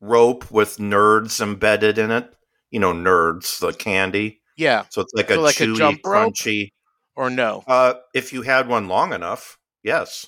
rope 0.00 0.50
with 0.50 0.76
nerds 0.76 1.40
embedded 1.40 1.98
in 1.98 2.10
it. 2.10 2.32
You 2.74 2.80
know, 2.80 2.92
nerds, 2.92 3.60
the 3.60 3.72
candy. 3.72 4.40
Yeah, 4.56 4.84
So 4.90 5.00
it's 5.02 5.12
like 5.14 5.28
So 5.28 5.38
a 5.40 5.40
like 5.40 5.60
a 5.60 5.64
chewy, 5.64 5.76
jump 5.76 6.00
rope? 6.04 6.34
crunchy. 6.34 6.72
or 7.14 7.30
no? 7.30 7.62
Uh, 7.68 7.94
if 8.14 8.32
you 8.32 8.42
had 8.42 8.66
one 8.66 8.88
long 8.88 9.12
enough, 9.12 9.58
yes. 9.84 10.26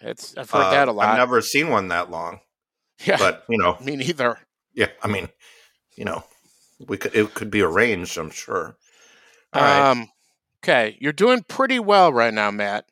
It's 0.00 0.36
I've 0.36 0.50
heard 0.50 0.62
Uh, 0.64 0.70
that 0.72 0.88
a 0.88 0.92
lot. 0.92 1.06
I've 1.08 1.16
never 1.16 1.40
seen 1.40 1.70
one 1.70 1.86
that 1.88 2.10
long, 2.10 2.40
yeah, 3.04 3.18
but 3.18 3.44
you 3.48 3.56
know, 3.58 3.76
me 3.80 3.94
neither. 3.94 4.38
yeah. 4.74 4.88
I 5.00 5.06
mean, 5.06 5.28
you 5.96 6.04
know, 6.04 6.24
we 6.88 6.96
could 6.96 7.14
it 7.14 7.34
could 7.34 7.50
be 7.52 7.62
arranged. 7.62 8.18
I'm 8.18 8.30
sure. 8.30 8.76
All 9.52 9.62
right. 9.62 9.90
Um, 9.90 10.08
okay, 10.64 10.96
you're 11.00 11.12
doing 11.12 11.44
pretty 11.48 11.78
well 11.78 12.12
right 12.12 12.34
now, 12.34 12.50
Matt. 12.50 12.86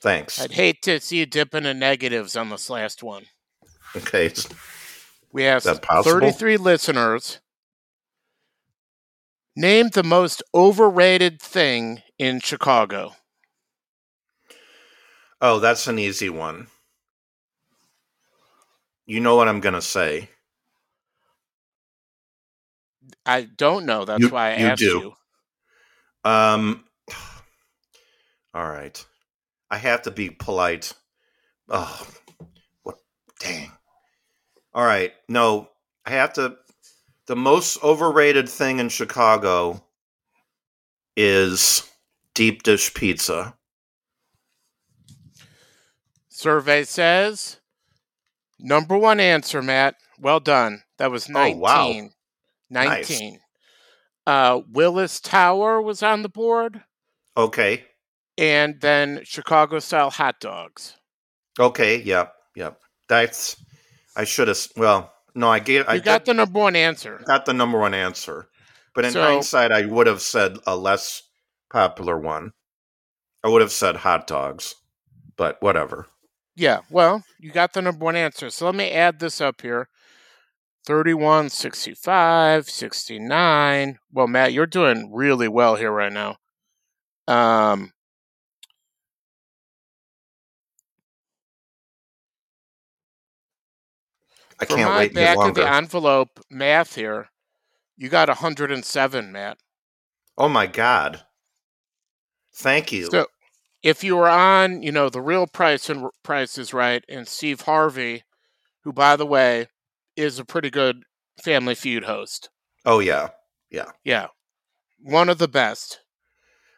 Thanks. 0.00 0.40
I'd 0.40 0.52
hate 0.52 0.80
to 0.82 1.00
see 1.00 1.18
you 1.18 1.26
dip 1.26 1.54
into 1.54 1.74
negatives 1.74 2.34
on 2.34 2.48
this 2.48 2.70
last 2.70 3.02
one. 3.02 3.26
Okay. 3.94 4.32
We 5.32 5.42
that 5.42 5.84
33 6.04 6.56
listeners. 6.56 7.40
Name 9.58 9.88
the 9.88 10.04
most 10.04 10.40
overrated 10.54 11.42
thing 11.42 12.00
in 12.16 12.38
Chicago. 12.38 13.16
Oh, 15.40 15.58
that's 15.58 15.88
an 15.88 15.98
easy 15.98 16.30
one. 16.30 16.68
You 19.04 19.18
know 19.18 19.34
what 19.34 19.48
I'm 19.48 19.58
gonna 19.58 19.82
say. 19.82 20.30
I 23.26 23.42
don't 23.42 23.84
know. 23.84 24.04
That's 24.04 24.20
You- 24.22 24.28
why 24.28 24.52
I 24.52 24.56
you 24.58 24.66
asked 24.68 24.78
do. 24.78 24.86
you. 26.24 26.30
Um. 26.30 26.84
All 28.54 28.64
right. 28.68 29.04
I 29.72 29.78
have 29.78 30.02
to 30.02 30.12
be 30.12 30.30
polite. 30.30 30.92
Oh, 31.68 32.06
what? 32.84 32.98
Dang. 33.40 33.72
All 34.72 34.84
right. 34.84 35.12
No, 35.28 35.68
I 36.06 36.10
have 36.10 36.34
to. 36.34 36.56
The 37.28 37.36
most 37.36 37.84
overrated 37.84 38.48
thing 38.48 38.78
in 38.78 38.88
Chicago 38.88 39.84
is 41.14 41.86
deep 42.32 42.62
dish 42.62 42.94
pizza. 42.94 43.54
Survey 46.30 46.84
says 46.84 47.58
Number 48.58 48.96
one 48.96 49.20
answer, 49.20 49.60
Matt. 49.60 49.96
Well 50.18 50.40
done. 50.40 50.82
That 50.96 51.10
was 51.10 51.28
19. 51.28 51.56
Oh, 51.56 51.60
wow. 51.60 52.08
19. 52.70 53.40
Uh, 54.26 54.62
Willis 54.72 55.20
Tower 55.20 55.82
was 55.82 56.02
on 56.02 56.22
the 56.22 56.28
board, 56.30 56.82
Okay. 57.36 57.84
and 58.38 58.80
then 58.80 59.20
Chicago 59.24 59.80
style 59.80 60.10
hot 60.10 60.40
dogs. 60.40 60.96
Okay. 61.60 62.00
Yep. 62.00 62.34
Yep. 62.56 62.80
That's. 63.06 63.56
I 64.16 64.24
should 64.24 64.48
have. 64.48 64.58
Well, 64.76 65.12
no, 65.38 65.50
I 65.50 65.58
gave. 65.60 65.80
You 65.82 65.84
I 65.88 65.98
got 66.00 66.24
the 66.24 66.34
number 66.34 66.58
one 66.58 66.76
answer. 66.76 67.20
got 67.24 67.46
the 67.46 67.54
number 67.54 67.78
one 67.78 67.94
answer, 67.94 68.48
but 68.94 69.04
in 69.04 69.12
So- 69.12 69.22
hindsight, 69.22 69.72
I 69.72 69.86
would 69.86 70.06
have 70.06 70.20
said 70.20 70.58
a 70.66 70.76
less 70.76 71.22
popular 71.70 72.18
one. 72.18 72.52
I 73.44 73.48
would 73.48 73.62
have 73.62 73.72
said 73.72 73.96
hot 73.96 74.26
dogs, 74.26 74.74
but 75.36 75.60
whatever. 75.62 76.06
Yeah, 76.56 76.80
well, 76.90 77.22
you 77.38 77.52
got 77.52 77.72
the 77.72 77.82
number 77.82 78.04
one 78.04 78.16
answer. 78.16 78.50
So 78.50 78.66
let 78.66 78.74
me 78.74 78.90
add 78.90 79.20
this 79.20 79.40
up 79.40 79.60
here 79.62 79.88
31, 80.86 81.50
65, 81.50 82.68
69. 82.68 83.98
Well, 84.12 84.26
Matt, 84.26 84.52
you're 84.52 84.66
doing 84.66 85.12
really 85.12 85.46
well 85.48 85.76
here 85.76 85.92
right 85.92 86.12
now. 86.12 86.38
Um, 87.28 87.92
I 94.60 94.64
for 94.64 94.76
can't 94.76 94.90
my 94.90 94.98
wait 94.98 95.14
back 95.14 95.38
of 95.38 95.54
the 95.54 95.68
envelope 95.68 96.40
math 96.50 96.94
here, 96.94 97.28
you 97.96 98.08
got 98.08 98.28
107, 98.28 99.32
Matt. 99.32 99.58
oh 100.36 100.48
my 100.48 100.66
god! 100.66 101.22
Thank 102.54 102.92
you. 102.92 103.08
So 103.10 103.26
if 103.82 104.02
you 104.02 104.16
were 104.16 104.28
on, 104.28 104.82
you 104.82 104.90
know, 104.92 105.08
the 105.08 105.20
real 105.22 105.46
price 105.46 105.88
and 105.88 106.08
Price 106.22 106.58
is 106.58 106.74
Right, 106.74 107.04
and 107.08 107.28
Steve 107.28 107.62
Harvey, 107.62 108.24
who, 108.82 108.92
by 108.92 109.16
the 109.16 109.26
way, 109.26 109.68
is 110.16 110.38
a 110.38 110.44
pretty 110.44 110.70
good 110.70 111.04
Family 111.42 111.74
Feud 111.76 112.04
host. 112.04 112.50
oh 112.84 112.98
yeah, 112.98 113.28
yeah. 113.70 113.90
Yeah, 114.04 114.28
one 115.00 115.28
of 115.28 115.38
the 115.38 115.48
best. 115.48 116.00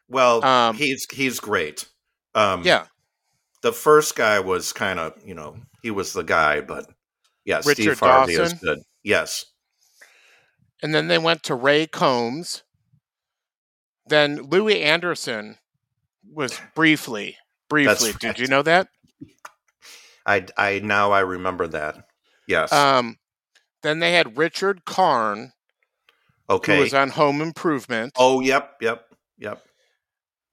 Well, 0.08 0.44
Um, 0.44 0.76
he's 0.76 1.06
he's 1.10 1.40
great. 1.40 1.87
Um, 2.34 2.62
Yeah, 2.62 2.87
the 3.62 3.72
first 3.72 4.16
guy 4.16 4.38
was 4.40 4.72
kind 4.72 4.99
of 4.99 5.14
you 5.25 5.34
know 5.34 5.56
he 5.82 5.90
was 5.90 6.12
the 6.12 6.22
guy, 6.25 6.60
but 6.60 6.87
yeah, 7.44 7.56
Richard 7.59 7.75
Steve 7.97 7.99
Harvey 8.00 8.32
is 8.35 8.38
Dawson? 8.52 8.59
good. 8.62 8.78
Yes. 9.02 9.44
and 10.82 10.94
then 10.94 11.09
they 11.09 11.18
went 11.18 11.42
to 11.44 11.54
Ray 11.54 11.87
Combs. 11.87 12.62
Then 14.06 14.42
Louie 14.42 14.82
Anderson 14.82 15.56
was 16.32 16.61
briefly, 16.75 17.37
briefly. 17.68 18.12
Did 18.12 18.25
right. 18.25 18.38
you 18.38 18.47
know 18.49 18.62
that? 18.62 18.88
I 20.26 20.47
I 20.56 20.80
now 20.82 21.12
I 21.12 21.20
remember 21.20 21.66
that. 21.68 22.04
Yes. 22.47 22.73
Um, 22.73 23.16
then 23.82 24.00
they 24.00 24.12
had 24.12 24.37
Richard 24.37 24.85
Karn, 24.85 25.52
Okay. 26.50 26.76
who 26.76 26.82
was 26.82 26.94
on 26.94 27.11
Home 27.11 27.40
Improvement. 27.40 28.12
oh, 28.18 28.40
yep, 28.40 28.73
yep, 28.80 29.04
yep. 29.38 29.62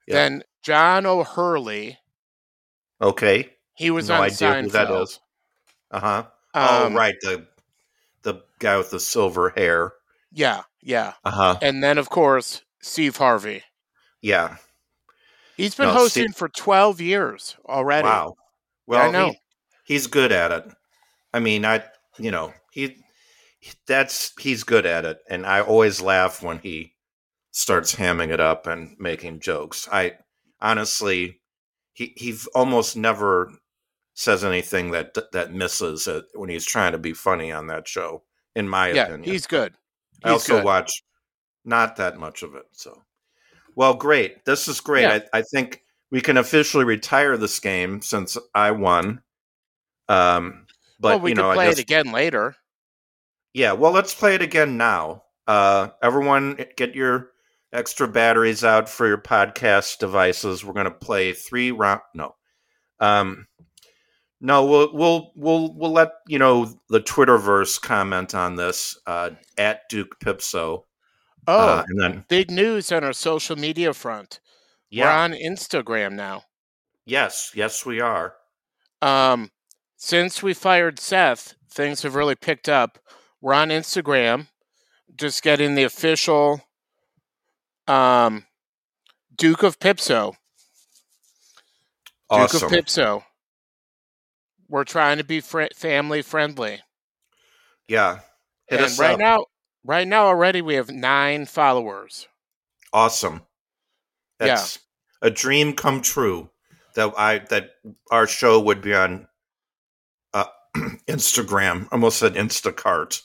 yeah. 0.07 0.13
Then 0.13 0.43
John 0.63 1.05
O'Hurley, 1.05 1.97
Okay. 3.01 3.51
he 3.73 3.89
was 3.91 4.09
no 4.09 4.15
on 4.15 4.21
idea 4.23 4.35
Seinfeld. 4.37 4.63
who 4.63 4.69
that 4.69 4.91
is. 5.01 5.19
Uh 5.91 5.99
huh. 5.99 6.23
Oh, 6.53 6.85
Um, 6.87 6.95
right. 6.95 7.15
The 7.21 7.47
the 8.23 8.41
guy 8.59 8.77
with 8.77 8.91
the 8.91 8.99
silver 8.99 9.49
hair. 9.49 9.93
Yeah, 10.31 10.63
yeah. 10.81 11.13
Uh 11.23 11.31
huh. 11.31 11.59
And 11.61 11.83
then, 11.83 11.97
of 11.97 12.09
course, 12.09 12.61
Steve 12.81 13.17
Harvey. 13.17 13.63
Yeah. 14.21 14.57
He's 15.55 15.75
been 15.75 15.87
No, 15.87 15.93
hosting 15.93 16.25
Steve- 16.29 16.35
for 16.35 16.49
12 16.49 17.01
years 17.01 17.55
already. 17.65 18.07
Wow. 18.07 18.35
Well, 18.85 19.11
know. 19.11 19.29
He, 19.29 19.39
he's 19.93 20.07
good 20.07 20.31
at 20.31 20.51
it. 20.51 20.65
I 21.33 21.39
mean, 21.39 21.65
I 21.65 21.83
you 22.17 22.31
know 22.31 22.53
he 22.71 22.97
that's 23.85 24.33
he's 24.39 24.63
good 24.63 24.85
at 24.85 25.05
it, 25.05 25.19
and 25.29 25.45
I 25.45 25.61
always 25.61 26.01
laugh 26.01 26.41
when 26.41 26.59
he 26.59 26.93
starts 27.51 27.95
hamming 27.95 28.29
it 28.31 28.39
up 28.39 28.67
and 28.67 28.95
making 28.99 29.39
jokes. 29.39 29.87
I 29.91 30.13
honestly, 30.61 31.41
he 31.93 32.13
he 32.15 32.35
almost 32.55 32.95
never 32.95 33.51
says 34.17 34.43
anything 34.43 34.89
that 34.91 35.15
that 35.31 35.53
misses 35.53 36.07
it 36.07 36.25
when 36.33 36.49
he's 36.49 36.65
trying 36.65 36.91
to 36.91 36.97
be 36.97 37.13
funny 37.13 37.51
on 37.51 37.67
that 37.67 37.87
show. 37.87 38.23
In 38.55 38.67
my 38.67 38.91
Yeah, 38.91 39.03
opinion, 39.03 39.23
he's 39.31 39.45
good. 39.45 39.75
I 40.23 40.29
He's 40.29 40.33
also 40.33 40.55
good. 40.55 40.63
watch 40.65 41.03
not 41.63 41.97
that 41.97 42.17
much 42.17 42.41
of 42.41 42.55
it. 42.55 42.65
So, 42.71 43.03
well, 43.75 43.93
great. 43.93 44.43
This 44.45 44.67
is 44.67 44.81
great. 44.81 45.03
Yeah. 45.03 45.19
I, 45.33 45.39
I 45.39 45.41
think 45.43 45.83
we 46.09 46.21
can 46.21 46.37
officially 46.37 46.83
retire 46.83 47.37
this 47.37 47.59
game 47.59 48.01
since 48.01 48.35
I 48.55 48.71
won. 48.71 49.21
Um, 50.09 50.65
but 50.99 51.19
well, 51.19 51.19
we 51.19 51.31
you 51.31 51.35
know, 51.35 51.49
could 51.49 51.53
play 51.53 51.65
I 51.65 51.69
guess 51.69 51.79
it 51.79 51.79
again 51.79 52.11
later. 52.11 52.55
yeah. 53.53 53.73
Well, 53.73 53.91
let's 53.91 54.15
play 54.15 54.35
it 54.35 54.41
again 54.41 54.77
now. 54.77 55.23
Uh, 55.47 55.89
everyone, 56.01 56.57
get 56.75 56.95
your 56.95 57.31
extra 57.71 58.07
batteries 58.07 58.63
out 58.63 58.89
for 58.89 59.07
your 59.07 59.17
podcast 59.19 59.99
devices. 59.99 60.65
We're 60.65 60.73
going 60.73 60.85
to 60.85 60.91
play 60.91 61.33
three 61.33 61.71
round. 61.71 62.01
No, 62.15 62.35
um, 62.99 63.47
no. 64.39 64.65
We'll 64.65 64.93
we'll 64.93 65.31
we'll 65.35 65.73
we'll 65.73 65.91
let 65.91 66.11
you 66.27 66.39
know 66.39 66.79
the 66.89 66.99
Twitterverse 67.01 67.81
comment 67.81 68.33
on 68.35 68.55
this 68.55 68.97
uh, 69.05 69.31
at 69.57 69.87
Duke 69.89 70.19
Pipso. 70.19 70.85
Oh, 71.47 71.57
Uh, 71.59 71.83
and 71.87 72.01
then 72.01 72.25
big 72.27 72.51
news 72.51 72.91
on 72.91 73.03
our 73.03 73.13
social 73.13 73.55
media 73.55 73.93
front. 73.93 74.39
We're 74.91 75.07
on 75.09 75.31
Instagram 75.33 76.13
now. 76.13 76.43
yes, 77.05 77.51
yes, 77.55 77.85
we 77.85 77.99
are. 78.01 78.35
Um, 79.01 79.51
since 79.95 80.41
we 80.43 80.53
fired 80.53 80.99
Seth, 80.99 81.55
things 81.69 82.01
have 82.03 82.15
really 82.15 82.35
picked 82.35 82.67
up. 82.69 82.97
We're 83.41 83.53
on 83.53 83.69
Instagram, 83.69 84.47
just 85.15 85.41
getting 85.43 85.75
the 85.75 85.83
official 85.83 86.61
um, 87.87 88.45
Duke 89.35 89.63
of 89.63 89.79
Pipso. 89.79 90.33
Awesome. 92.29 92.59
Duke 92.59 92.63
of 92.63 92.75
Pipso. 92.75 93.23
We're 94.69 94.83
trying 94.83 95.17
to 95.17 95.23
be 95.23 95.39
fr- 95.41 95.63
family 95.75 96.21
friendly. 96.21 96.81
yeah, 97.87 98.19
hit 98.67 98.81
and 98.81 98.99
right 98.99 99.13
up. 99.13 99.19
now, 99.19 99.45
right 99.83 100.07
now 100.07 100.25
already 100.25 100.61
we 100.61 100.75
have 100.75 100.89
nine 100.89 101.45
followers. 101.45 102.27
awesome. 102.93 103.41
That's 104.39 104.79
a 105.21 105.29
dream 105.31 105.73
come 105.73 106.01
true. 106.01 106.49
That 106.95 107.13
I 107.17 107.39
that 107.49 107.71
our 108.11 108.27
show 108.27 108.59
would 108.59 108.81
be 108.81 108.93
on 108.93 109.27
uh, 110.33 110.45
Instagram. 111.07 111.87
Almost 111.91 112.19
said 112.19 112.33
Instacart, 112.35 113.21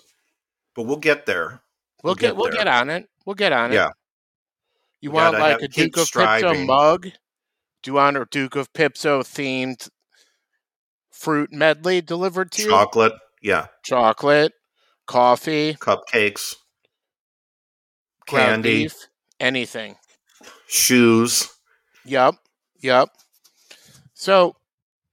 but 0.75 0.85
we'll 0.85 0.97
get 0.99 1.27
there. 1.27 1.63
We'll 2.03 2.11
We'll 2.11 2.15
get, 2.17 2.27
get 2.29 2.37
we'll 2.37 2.45
there. 2.51 2.59
get 2.65 2.69
on 2.69 2.91
it. 2.91 3.09
We'll 3.27 3.35
get 3.35 3.53
on 3.53 3.73
it. 3.73 3.77
Yeah. 3.77 3.91
You 5.01 5.11
We 5.11 5.15
want 5.17 5.39
like 5.39 5.63
a 5.63 5.69
Duke 5.69 5.97
of 5.97 6.07
Pipso 6.09 6.65
mug? 6.67 7.03
Do 7.83 7.91
you 7.91 7.95
want 7.95 8.17
a 8.17 8.27
Duke 8.31 8.57
of 8.57 8.73
Pipso 8.73 9.23
themed 9.23 9.89
fruit 11.23 11.53
medley 11.53 12.01
delivered 12.01 12.51
to 12.53 12.63
you? 12.63 12.69
Chocolate, 12.71 13.13
yeah, 13.41 13.67
Chocolate, 13.85 14.53
coffee, 15.07 15.75
cupcakes, 15.75 16.57
candy, 18.27 18.83
beef, 18.85 18.95
anything. 19.39 19.97
shoes. 20.67 21.49
Yep. 22.05 22.35
Yep. 22.81 23.11
So 24.15 24.57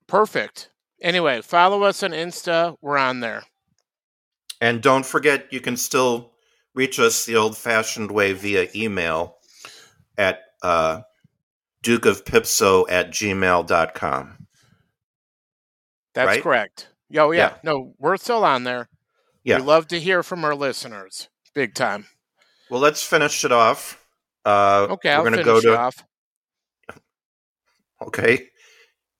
perfect. 0.08 0.72
Anyway, 1.02 1.41
follow 1.41 1.84
us 1.84 2.02
on 2.02 2.12
Insta. 2.12 2.76
We're 2.82 2.98
on 2.98 3.19
there. 3.19 3.43
And 4.60 4.82
don't 4.82 5.06
forget, 5.06 5.54
you 5.54 5.62
can 5.62 5.78
still 5.78 6.32
reach 6.74 7.00
us 7.00 7.26
the 7.26 7.36
old 7.36 7.56
fashioned 7.56 8.12
way 8.12 8.34
via 8.34 8.67
email 8.76 9.38
at 10.17 10.39
uh, 10.63 11.02
dukeofpipso 11.84 12.86
at 12.89 13.12
gmail.com. 13.12 14.38
That's 16.13 16.28
Right? 16.28 16.43
correct. 16.43 16.89
Oh 17.17 17.32
yeah. 17.32 17.38
Yeah. 17.52 17.56
No, 17.63 17.93
we're 17.98 18.17
still 18.17 18.43
on 18.43 18.63
there. 18.63 18.89
Yeah. 19.43 19.58
We 19.58 19.63
love 19.63 19.88
to 19.89 20.00
hear 20.00 20.22
from 20.24 20.43
our 20.43 20.56
listeners. 20.56 21.30
Big 21.54 21.74
time. 21.74 22.08
Well, 22.69 22.80
let's 22.82 23.04
finish 23.04 23.43
it 23.45 23.52
off. 23.52 24.04
Uh, 24.45 24.88
Okay, 24.91 25.17
we're 25.17 25.24
gonna 25.30 25.43
go 25.43 25.60
to 25.62 25.78
off. 25.78 26.04
okay. 28.02 28.48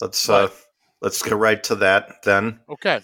Let's 0.02 0.30
uh, 0.30 0.50
let's 1.02 1.22
get 1.22 1.36
right 1.36 1.62
to 1.66 1.76
that 1.76 2.24
then. 2.24 2.60
Okay. 2.70 3.02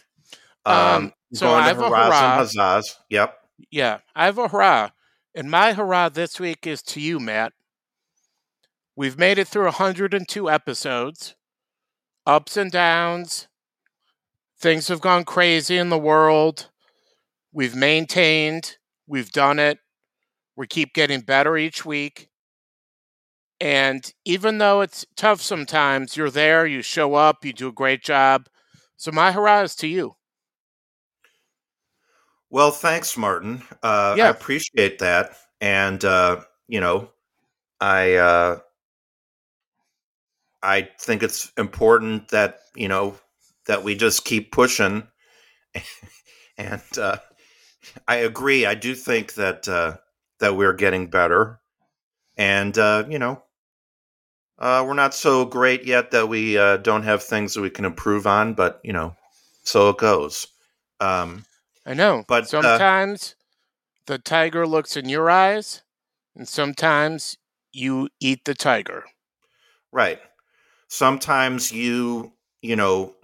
Um, 0.65 0.75
Um, 0.77 1.13
so 1.33 1.53
I 1.53 1.59
to 1.59 1.63
have 1.63 1.79
a 1.79 1.89
hurrah. 1.89 2.37
and. 2.55 2.97
Yep. 3.09 3.37
Yeah, 3.71 3.99
I 4.15 4.25
have 4.25 4.37
a 4.37 4.47
hurrah. 4.47 4.89
And 5.33 5.51
my 5.51 5.73
hurrah 5.73 6.09
this 6.09 6.39
week 6.39 6.65
is 6.65 6.81
to 6.83 7.01
you, 7.01 7.19
Matt. 7.19 7.51
We've 8.95 9.17
made 9.17 9.37
it 9.37 9.47
through 9.49 9.65
102 9.65 10.49
episodes, 10.49 11.35
ups 12.25 12.55
and 12.55 12.71
downs. 12.71 13.47
Things 14.65 14.87
have 14.87 14.99
gone 14.99 15.25
crazy 15.25 15.77
in 15.77 15.89
the 15.89 15.97
world. 15.99 16.71
We've 17.53 17.75
maintained, 17.75 18.77
we've 19.05 19.31
done 19.31 19.59
it. 19.59 19.77
We 20.55 20.65
keep 20.65 20.95
getting 20.95 21.21
better 21.21 21.55
each 21.55 21.85
week. 21.85 22.29
And 23.61 24.11
even 24.25 24.57
though 24.57 24.81
it's 24.81 25.05
tough 25.15 25.39
sometimes, 25.39 26.17
you're 26.17 26.31
there, 26.31 26.65
you 26.65 26.81
show 26.81 27.13
up, 27.13 27.45
you 27.45 27.53
do 27.53 27.67
a 27.67 27.71
great 27.71 28.01
job. 28.01 28.47
So 28.97 29.11
my 29.11 29.31
hurrah 29.31 29.61
is 29.61 29.75
to 29.75 29.87
you. 29.87 30.15
Well, 32.49 32.71
thanks, 32.71 33.15
Martin. 33.15 33.61
Uh, 33.83 34.15
Yeah. 34.17 34.25
I 34.25 34.29
appreciate 34.29 34.97
that, 34.97 35.37
and 35.61 36.03
uh, 36.03 36.41
you 36.67 36.79
know, 36.79 37.11
I 37.79 38.15
uh, 38.15 38.59
I 40.63 40.89
think 40.99 41.21
it's 41.21 41.51
important 41.55 42.29
that 42.29 42.61
you 42.75 42.87
know 42.87 43.19
that 43.67 43.83
we 43.83 43.95
just 43.95 44.25
keep 44.25 44.51
pushing, 44.51 45.07
and 46.57 46.81
uh, 46.97 47.17
I 48.07 48.17
agree. 48.17 48.65
I 48.65 48.75
do 48.75 48.95
think 48.95 49.35
that 49.35 49.67
uh, 49.67 49.97
that 50.39 50.55
we're 50.55 50.73
getting 50.73 51.07
better, 51.07 51.59
and 52.37 52.77
uh, 52.77 53.05
you 53.09 53.19
know, 53.19 53.43
uh, 54.57 54.83
we're 54.87 54.93
not 54.93 55.13
so 55.13 55.45
great 55.45 55.85
yet 55.85 56.11
that 56.11 56.29
we 56.29 56.57
uh, 56.57 56.77
don't 56.77 57.03
have 57.03 57.23
things 57.23 57.53
that 57.53 57.61
we 57.61 57.69
can 57.69 57.85
improve 57.85 58.25
on, 58.27 58.53
but 58.53 58.79
you 58.83 58.93
know, 58.93 59.15
so 59.63 59.89
it 59.89 59.97
goes. 59.97 60.47
Um, 60.99 61.45
I 61.85 61.93
know. 61.93 62.23
But, 62.27 62.43
uh, 62.43 62.47
sometimes 62.47 63.35
the 64.07 64.17
tiger 64.17 64.65
looks 64.65 64.95
in 64.95 65.09
your 65.09 65.29
eyes, 65.29 65.83
and 66.35 66.47
sometimes 66.47 67.37
you 67.71 68.09
eat 68.19 68.45
the 68.45 68.53
tiger. 68.53 69.05
Right. 69.91 70.19
Sometimes 70.87 71.71
you, 71.71 72.33
you 72.61 72.75
know, 72.75 73.14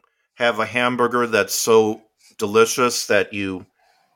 have 0.41 0.60
a 0.60 0.65
hamburger 0.65 1.27
that's 1.27 1.54
so 1.54 2.01
delicious 2.39 3.06
that 3.06 3.32
you 3.32 3.65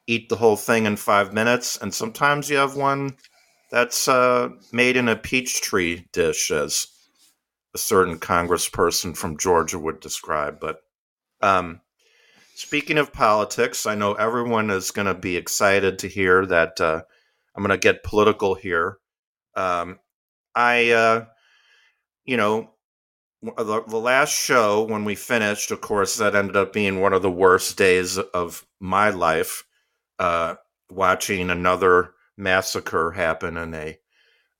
eat 0.07 0.27
the 0.27 0.35
whole 0.35 0.55
thing 0.55 0.85
in 0.85 0.95
five 0.95 1.33
minutes, 1.33 1.77
and 1.77 1.93
sometimes 1.93 2.49
you 2.49 2.57
have 2.57 2.75
one 2.75 3.15
that's 3.69 4.07
uh, 4.07 4.49
made 4.71 4.97
in 4.97 5.07
a 5.07 5.15
peach 5.15 5.61
tree 5.61 6.07
dish, 6.11 6.49
as 6.49 6.87
a 7.75 7.77
certain 7.77 8.17
congressperson 8.17 9.15
from 9.15 9.37
Georgia 9.37 9.77
would 9.77 9.99
describe. 9.99 10.59
But 10.59 10.77
um, 11.41 11.81
speaking 12.55 12.97
of 12.97 13.13
politics, 13.13 13.85
I 13.85 13.93
know 13.95 14.13
everyone 14.13 14.71
is 14.71 14.91
going 14.91 15.07
to 15.07 15.13
be 15.13 15.37
excited 15.37 15.99
to 15.99 16.07
hear 16.07 16.45
that 16.47 16.81
uh, 16.81 17.01
I'm 17.55 17.63
going 17.63 17.69
to 17.69 17.77
get 17.77 18.03
political 18.03 18.55
here. 18.55 18.97
Um, 19.55 19.99
I, 20.55 20.89
uh, 20.91 21.25
you 22.23 22.37
know, 22.37 22.71
the, 23.57 23.83
the 23.87 23.97
last 23.97 24.33
show 24.33 24.83
when 24.83 25.05
we 25.05 25.15
finished, 25.15 25.71
of 25.71 25.81
course, 25.81 26.17
that 26.17 26.35
ended 26.35 26.55
up 26.55 26.73
being 26.73 27.01
one 27.01 27.13
of 27.13 27.21
the 27.21 27.31
worst 27.31 27.77
days 27.77 28.17
of 28.17 28.65
my 28.79 29.09
life. 29.09 29.63
Uh, 30.19 30.55
watching 30.89 31.49
another 31.49 32.13
massacre 32.37 33.11
happen 33.11 33.57
in 33.57 33.73
a 33.73 33.97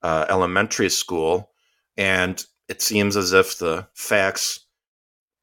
uh, 0.02 0.26
elementary 0.30 0.90
school, 0.90 1.52
and 1.98 2.46
it 2.68 2.82
seems 2.82 3.16
as 3.16 3.34
if 3.34 3.58
the 3.58 3.88
facts 3.94 4.66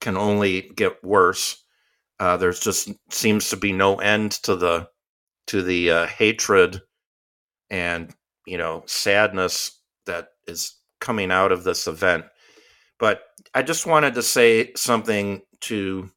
can 0.00 0.16
only 0.16 0.62
get 0.76 1.02
worse. 1.02 1.62
Uh, 2.20 2.36
there's 2.36 2.60
just 2.60 2.90
seems 3.10 3.48
to 3.48 3.56
be 3.56 3.72
no 3.72 3.96
end 3.96 4.32
to 4.32 4.56
the 4.56 4.88
to 5.46 5.62
the 5.62 5.90
uh, 5.90 6.06
hatred 6.06 6.82
and 7.70 8.14
you 8.46 8.58
know 8.58 8.82
sadness 8.86 9.80
that 10.06 10.28
is 10.46 10.76
coming 11.00 11.30
out 11.30 11.52
of 11.52 11.64
this 11.64 11.86
event. 11.86 12.24
But 13.02 13.24
I 13.52 13.62
just 13.62 13.84
wanted 13.84 14.14
to 14.14 14.22
say 14.22 14.74
something 14.76 15.42
to 15.62 16.08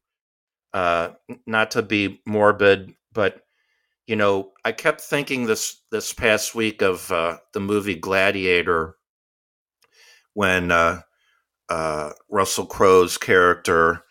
uh, 0.72 1.08
not 1.44 1.72
to 1.72 1.82
be 1.82 2.20
morbid, 2.24 2.94
but 3.12 3.42
you 4.06 4.14
know, 4.14 4.52
I 4.64 4.70
kept 4.70 5.00
thinking 5.00 5.46
this 5.46 5.82
this 5.90 6.12
past 6.12 6.54
week 6.54 6.82
of 6.82 7.10
uh, 7.10 7.38
the 7.52 7.58
movie 7.58 7.96
Gladiator 7.96 8.94
when 10.34 10.70
uh, 10.70 11.00
uh, 11.68 12.12
Russell 12.30 12.66
Crowe's 12.66 13.18
character 13.18 14.04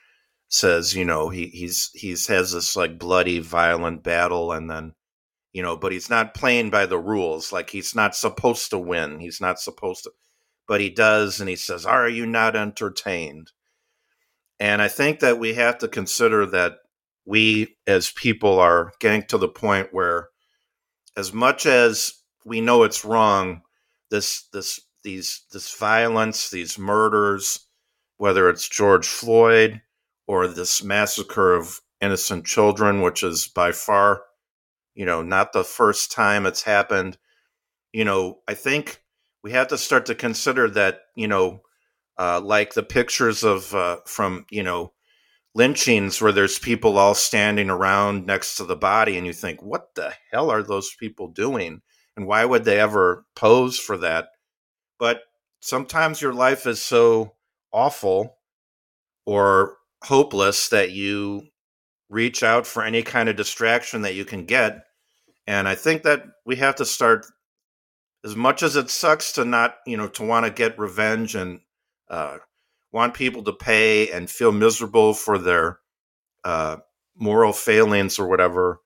says, 0.49 0.93
you 0.93 1.05
know, 1.05 1.29
he 1.29 1.47
he's 1.47 1.91
he's 1.93 2.27
has 2.27 2.51
this 2.51 2.75
like 2.75 2.99
bloody, 2.99 3.39
violent 3.39 4.03
battle, 4.03 4.51
and 4.51 4.69
then 4.69 4.93
you 5.53 5.61
know, 5.61 5.77
but 5.77 5.93
he's 5.93 6.09
not 6.09 6.33
playing 6.33 6.71
by 6.71 6.87
the 6.87 6.99
rules. 6.99 7.53
Like 7.53 7.69
he's 7.69 7.95
not 7.95 8.17
supposed 8.17 8.71
to 8.71 8.77
win. 8.77 9.21
He's 9.21 9.39
not 9.39 9.61
supposed 9.61 10.03
to, 10.03 10.11
but 10.67 10.81
he 10.81 10.89
does, 10.89 11.39
and 11.39 11.49
he 11.49 11.55
says, 11.55 11.85
"Are 11.85 12.09
you 12.09 12.25
not 12.25 12.55
entertained?" 12.55 13.51
And 14.59 14.81
I 14.81 14.87
think 14.87 15.19
that 15.19 15.39
we 15.39 15.53
have 15.55 15.77
to 15.79 15.87
consider 15.87 16.45
that 16.47 16.77
we 17.25 17.77
as 17.87 18.11
people 18.11 18.59
are 18.59 18.93
getting 18.99 19.23
to 19.23 19.37
the 19.37 19.47
point 19.49 19.89
where 19.91 20.29
as 21.17 21.33
much 21.33 21.65
as 21.65 22.13
we 22.45 22.61
know 22.61 22.83
it's 22.83 23.03
wrong 23.03 23.61
this 24.11 24.43
this 24.53 24.79
these 25.03 25.43
this 25.51 25.73
violence 25.75 26.49
these 26.49 26.77
murders 26.77 27.67
whether 28.17 28.49
it's 28.49 28.69
George 28.69 29.07
Floyd 29.07 29.81
or 30.27 30.47
this 30.47 30.83
massacre 30.83 31.53
of 31.53 31.81
innocent 32.01 32.45
children 32.45 33.01
which 33.01 33.23
is 33.23 33.47
by 33.47 33.71
far 33.71 34.23
you 34.93 35.05
know 35.05 35.21
not 35.21 35.53
the 35.53 35.63
first 35.63 36.11
time 36.11 36.45
it's 36.45 36.63
happened 36.63 37.17
you 37.93 38.05
know 38.05 38.39
i 38.47 38.53
think 38.53 39.01
we 39.45 39.51
have 39.51 39.67
to 39.67 39.77
start 39.77 40.07
to 40.07 40.15
consider 40.15 40.67
that 40.71 41.01
you 41.13 41.27
know 41.27 41.61
uh, 42.17 42.41
like 42.41 42.73
the 42.73 42.81
pictures 42.81 43.43
of 43.43 43.75
uh, 43.75 43.97
from 44.07 44.43
you 44.49 44.63
know 44.63 44.91
lynchings 45.53 46.19
where 46.19 46.31
there's 46.31 46.57
people 46.57 46.97
all 46.97 47.13
standing 47.13 47.69
around 47.69 48.25
next 48.25 48.55
to 48.55 48.63
the 48.63 48.75
body 48.75 49.17
and 49.17 49.27
you 49.27 49.31
think 49.31 49.61
what 49.61 49.93
the 49.93 50.11
hell 50.31 50.49
are 50.49 50.63
those 50.63 50.95
people 50.99 51.27
doing? 51.27 51.83
And 52.17 52.25
why 52.25 52.43
would 52.43 52.63
they 52.63 52.79
ever 52.79 53.23
pose 53.35 53.77
for 53.77 53.97
that? 53.97 54.29
But 54.97 55.21
sometimes 55.59 56.21
your 56.21 56.33
life 56.33 56.65
is 56.65 56.81
so 56.81 57.35
awful 57.71 58.37
or 59.27 59.77
hopeless 60.03 60.69
that 60.69 60.91
you 60.91 61.43
reach 62.09 62.41
out 62.41 62.65
for 62.65 62.83
any 62.83 63.03
kind 63.03 63.29
of 63.29 63.35
distraction 63.35 64.01
that 64.01 64.15
you 64.15 64.25
can 64.25 64.45
get. 64.45 64.85
And 65.45 65.67
i 65.67 65.75
think 65.75 66.01
that 66.01 66.23
we 66.47 66.55
have 66.55 66.75
to 66.77 66.85
start 66.85 67.27
as 68.25 68.35
much 68.35 68.63
as 68.63 68.75
it 68.75 68.89
sucks 68.89 69.31
to 69.33 69.45
not 69.45 69.77
you 69.85 69.95
know 69.95 70.07
to 70.09 70.23
want 70.23 70.45
to 70.45 70.51
get 70.51 70.79
revenge 70.79 71.35
and 71.35 71.61
uh, 72.09 72.37
want 72.91 73.13
people 73.13 73.43
to 73.43 73.53
pay 73.53 74.11
and 74.11 74.29
feel 74.29 74.51
miserable 74.51 75.13
for 75.13 75.37
their 75.37 75.79
uh, 76.43 76.77
moral 77.15 77.53
failings 77.53 78.19
or 78.19 78.27
whatever, 78.27 78.81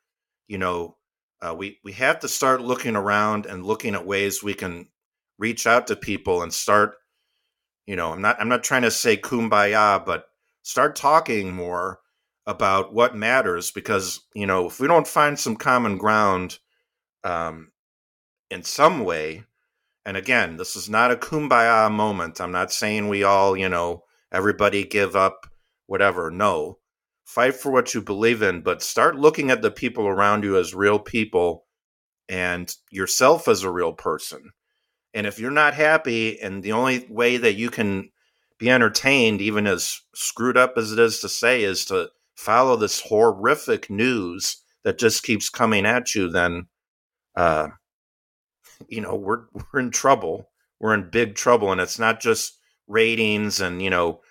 you 0.48 0.58
know, 0.58 0.98
uh, 1.42 1.54
we 1.56 1.80
we 1.84 1.94
have 1.94 2.20
to 2.20 2.28
start 2.28 2.62
looking 2.62 2.96
around 2.96 3.46
and 3.46 3.66
looking 3.66 3.96
at 3.96 4.06
ways 4.06 4.44
we 4.44 4.54
can 4.54 4.88
reach 5.38 5.66
out 5.66 5.88
to 5.88 5.96
people 5.96 6.42
and 6.42 6.54
start. 6.54 6.96
You 7.86 7.96
know, 7.96 8.12
I'm 8.12 8.22
not 8.22 8.42
I'm 8.42 8.50
not 8.50 8.64
trying 8.64 8.82
to 8.82 8.92
say 8.92 9.16
kumbaya, 9.16 10.06
but 10.06 10.26
start 10.64 10.96
talking 10.96 11.54
more 11.54 12.00
about 12.46 12.94
what 12.94 13.16
matters 13.16 13.72
because 13.72 14.22
you 14.34 14.46
know 14.46 14.68
if 14.68 14.80
we 14.80 14.88
don't 14.88 15.08
find 15.08 15.40
some 15.40 15.56
common 15.56 15.98
ground 15.98 16.60
um, 17.24 17.72
in 18.50 18.64
some 18.64 19.04
way, 19.04 19.44
and 20.06 20.18
again, 20.18 20.58
this 20.58 20.76
is 20.76 20.90
not 20.90 21.12
a 21.12 21.16
kumbaya 21.16 21.92
moment. 21.92 22.42
I'm 22.42 22.52
not 22.52 22.72
saying 22.72 23.08
we 23.08 23.24
all, 23.24 23.56
you 23.56 23.70
know, 23.70 24.04
everybody 24.32 24.84
give 24.84 25.16
up, 25.16 25.48
whatever. 25.86 26.32
No. 26.32 26.80
Fight 27.26 27.56
for 27.56 27.72
what 27.72 27.94
you 27.94 28.02
believe 28.02 28.42
in, 28.42 28.62
but 28.62 28.82
start 28.82 29.16
looking 29.16 29.52
at 29.52 29.62
the 29.62 29.70
people 29.70 30.08
around 30.08 30.44
you 30.44 30.58
as 30.58 30.74
real 30.74 30.98
people 30.98 31.66
and 32.28 32.74
yourself 32.90 33.48
as 33.48 33.64
a 33.64 33.72
real 33.72 33.94
person. 33.94 34.52
And 35.14 35.28
if 35.28 35.40
you're 35.40 35.52
not 35.52 35.74
happy, 35.74 36.40
and 36.40 36.64
the 36.64 36.72
only 36.72 37.06
way 37.10 37.38
that 37.38 37.54
you 37.54 37.70
can 37.70 38.10
be 38.58 38.70
entertained, 38.70 39.42
even 39.42 39.68
as 39.68 40.02
screwed 40.14 40.58
up 40.58 40.74
as 40.78 40.92
it 40.92 41.00
is 41.00 41.20
to 41.20 41.30
say, 41.30 41.64
is 41.64 41.86
to 41.86 42.10
follow 42.36 42.76
this 42.76 43.02
horrific 43.02 43.90
news 43.90 44.58
that 44.84 44.98
just 44.98 45.24
keeps 45.24 45.50
coming 45.50 45.86
at 45.86 46.16
you, 46.16 46.30
then 46.30 46.68
uh, 47.36 47.68
you 48.88 49.02
know 49.02 49.16
we're 49.16 49.46
we're 49.74 49.80
in 49.80 49.92
trouble. 49.92 50.50
We're 50.80 50.94
in 50.94 51.10
big 51.10 51.36
trouble, 51.36 51.72
and 51.72 51.82
it's 51.82 52.00
not 52.00 52.22
just 52.22 52.58
ratings 52.88 53.60
and 53.60 53.82
you 53.82 53.90
know, 53.90 54.22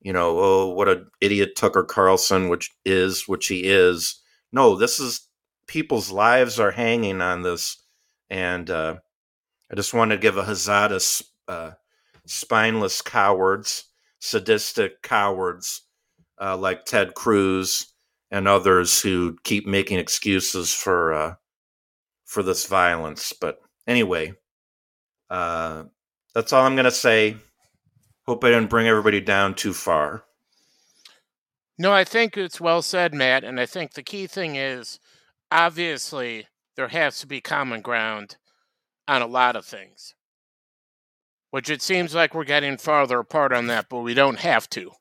you 0.00 0.12
know, 0.12 0.38
oh, 0.38 0.68
what 0.70 0.88
an 0.88 1.06
idiot 1.20 1.56
Tucker 1.56 1.84
Carlson, 1.84 2.48
which 2.48 2.70
is 2.84 3.26
which 3.26 3.48
he 3.48 3.64
is. 3.64 4.20
No, 4.52 4.76
this 4.76 5.00
is 5.00 5.28
people's 5.66 6.10
lives 6.10 6.60
are 6.60 6.70
hanging 6.70 7.20
on 7.20 7.42
this, 7.42 7.82
and 8.30 8.68
uh, 8.70 8.96
I 9.70 9.74
just 9.74 9.94
want 9.94 10.10
to 10.10 10.18
give 10.18 10.36
a 10.36 10.44
huzzah 10.44 10.88
to 10.88 11.52
uh, 11.52 11.70
spineless 12.26 13.02
cowards, 13.02 13.84
sadistic 14.20 15.02
cowards 15.02 15.82
uh, 16.40 16.56
like 16.56 16.84
Ted 16.84 17.14
Cruz 17.14 17.92
and 18.30 18.48
others 18.48 19.00
who 19.00 19.36
keep 19.44 19.66
making 19.66 19.98
excuses 19.98 20.72
for 20.72 21.12
uh, 21.12 21.34
for 22.24 22.42
this 22.42 22.66
violence. 22.66 23.32
But 23.32 23.60
anyway, 23.86 24.34
uh, 25.30 25.84
that's 26.34 26.52
all 26.52 26.64
I'm 26.64 26.74
going 26.74 26.84
to 26.84 26.90
say. 26.90 27.36
Hope 28.26 28.42
I 28.44 28.48
didn't 28.48 28.70
bring 28.70 28.88
everybody 28.88 29.20
down 29.20 29.54
too 29.54 29.72
far. 29.72 30.24
No, 31.78 31.92
I 31.92 32.04
think 32.04 32.36
it's 32.36 32.60
well 32.60 32.82
said, 32.82 33.14
Matt. 33.14 33.44
And 33.44 33.60
I 33.60 33.66
think 33.66 33.92
the 33.92 34.02
key 34.02 34.26
thing 34.26 34.56
is 34.56 34.98
obviously 35.50 36.46
there 36.76 36.88
has 36.88 37.20
to 37.20 37.26
be 37.26 37.40
common 37.40 37.80
ground 37.80 38.36
on 39.08 39.22
a 39.22 39.26
lot 39.26 39.56
of 39.56 39.64
things, 39.64 40.14
which 41.50 41.70
it 41.70 41.82
seems 41.82 42.14
like 42.14 42.34
we're 42.34 42.44
getting 42.44 42.76
farther 42.76 43.18
apart 43.18 43.52
on 43.52 43.66
that, 43.68 43.88
but 43.88 44.00
we 44.00 44.14
don't 44.14 44.40
have 44.40 44.68
to. 44.70 44.92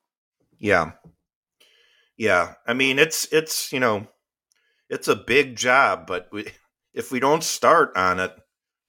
Yeah, 0.58 0.92
yeah. 2.18 2.54
I 2.66 2.74
mean, 2.74 3.00
it's 3.00 3.28
it's 3.32 3.74
you 3.74 3.80
know, 3.80 4.08
it's 4.90 5.08
a 5.08 5.16
big 5.16 5.56
job, 5.56 6.06
but 6.08 6.30
we, 6.32 6.48
if 6.94 7.12
we 7.12 7.20
don't 7.20 7.44
start 7.44 7.96
on 7.96 8.20
it, 8.20 8.32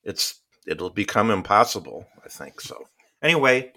it's 0.06 0.40
it'll 0.66 0.90
become 0.90 1.30
impossible. 1.30 2.06
I 2.24 2.28
think 2.28 2.60
so. 2.60 2.88
Anyway, 3.22 3.72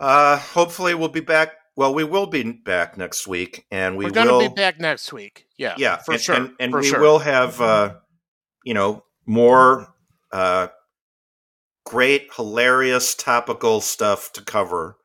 uh, 0.00 0.38
hopefully 0.38 0.94
we'll 0.94 1.08
be 1.08 1.20
back. 1.20 1.52
Well, 1.76 1.94
we 1.94 2.04
will 2.04 2.26
be 2.26 2.42
back 2.52 2.98
next 2.98 3.26
week, 3.26 3.66
and 3.70 3.96
we 3.96 4.06
We're 4.06 4.10
gonna 4.10 4.32
will 4.32 4.48
be 4.48 4.54
back 4.54 4.80
next 4.80 5.12
week. 5.12 5.46
Yeah, 5.56 5.74
yeah, 5.78 5.98
for 5.98 6.12
and, 6.12 6.20
sure. 6.20 6.34
and, 6.34 6.50
and 6.58 6.72
for 6.72 6.80
we 6.80 6.88
sure. 6.88 7.00
will 7.00 7.18
have 7.20 7.60
uh, 7.60 7.94
you 8.64 8.74
know 8.74 9.04
more 9.26 9.94
uh, 10.32 10.68
great, 11.84 12.28
hilarious, 12.34 13.14
topical 13.14 13.80
stuff 13.80 14.32
to 14.32 14.42
cover, 14.42 14.96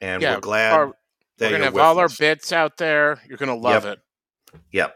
and 0.00 0.22
Yeah, 0.22 0.34
we're 0.36 0.40
glad 0.40 0.72
our- 0.72 0.94
that 1.38 1.46
We're 1.46 1.58
gonna 1.58 1.70
you're 1.70 1.72
have 1.72 1.96
all 1.96 1.98
our 1.98 2.08
bits 2.08 2.52
out 2.52 2.76
there. 2.76 3.20
You're 3.28 3.38
gonna 3.38 3.54
love 3.54 3.86
it. 3.86 3.98
Yep. 4.72 4.94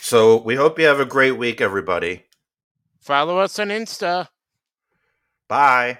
So 0.00 0.36
we 0.42 0.54
hope 0.56 0.78
you 0.78 0.84
have 0.86 1.00
a 1.00 1.06
great 1.06 1.32
week, 1.32 1.60
everybody. 1.60 2.24
Follow 3.04 3.38
us 3.38 3.58
on 3.58 3.68
Insta. 3.68 4.28
Bye. 5.46 5.98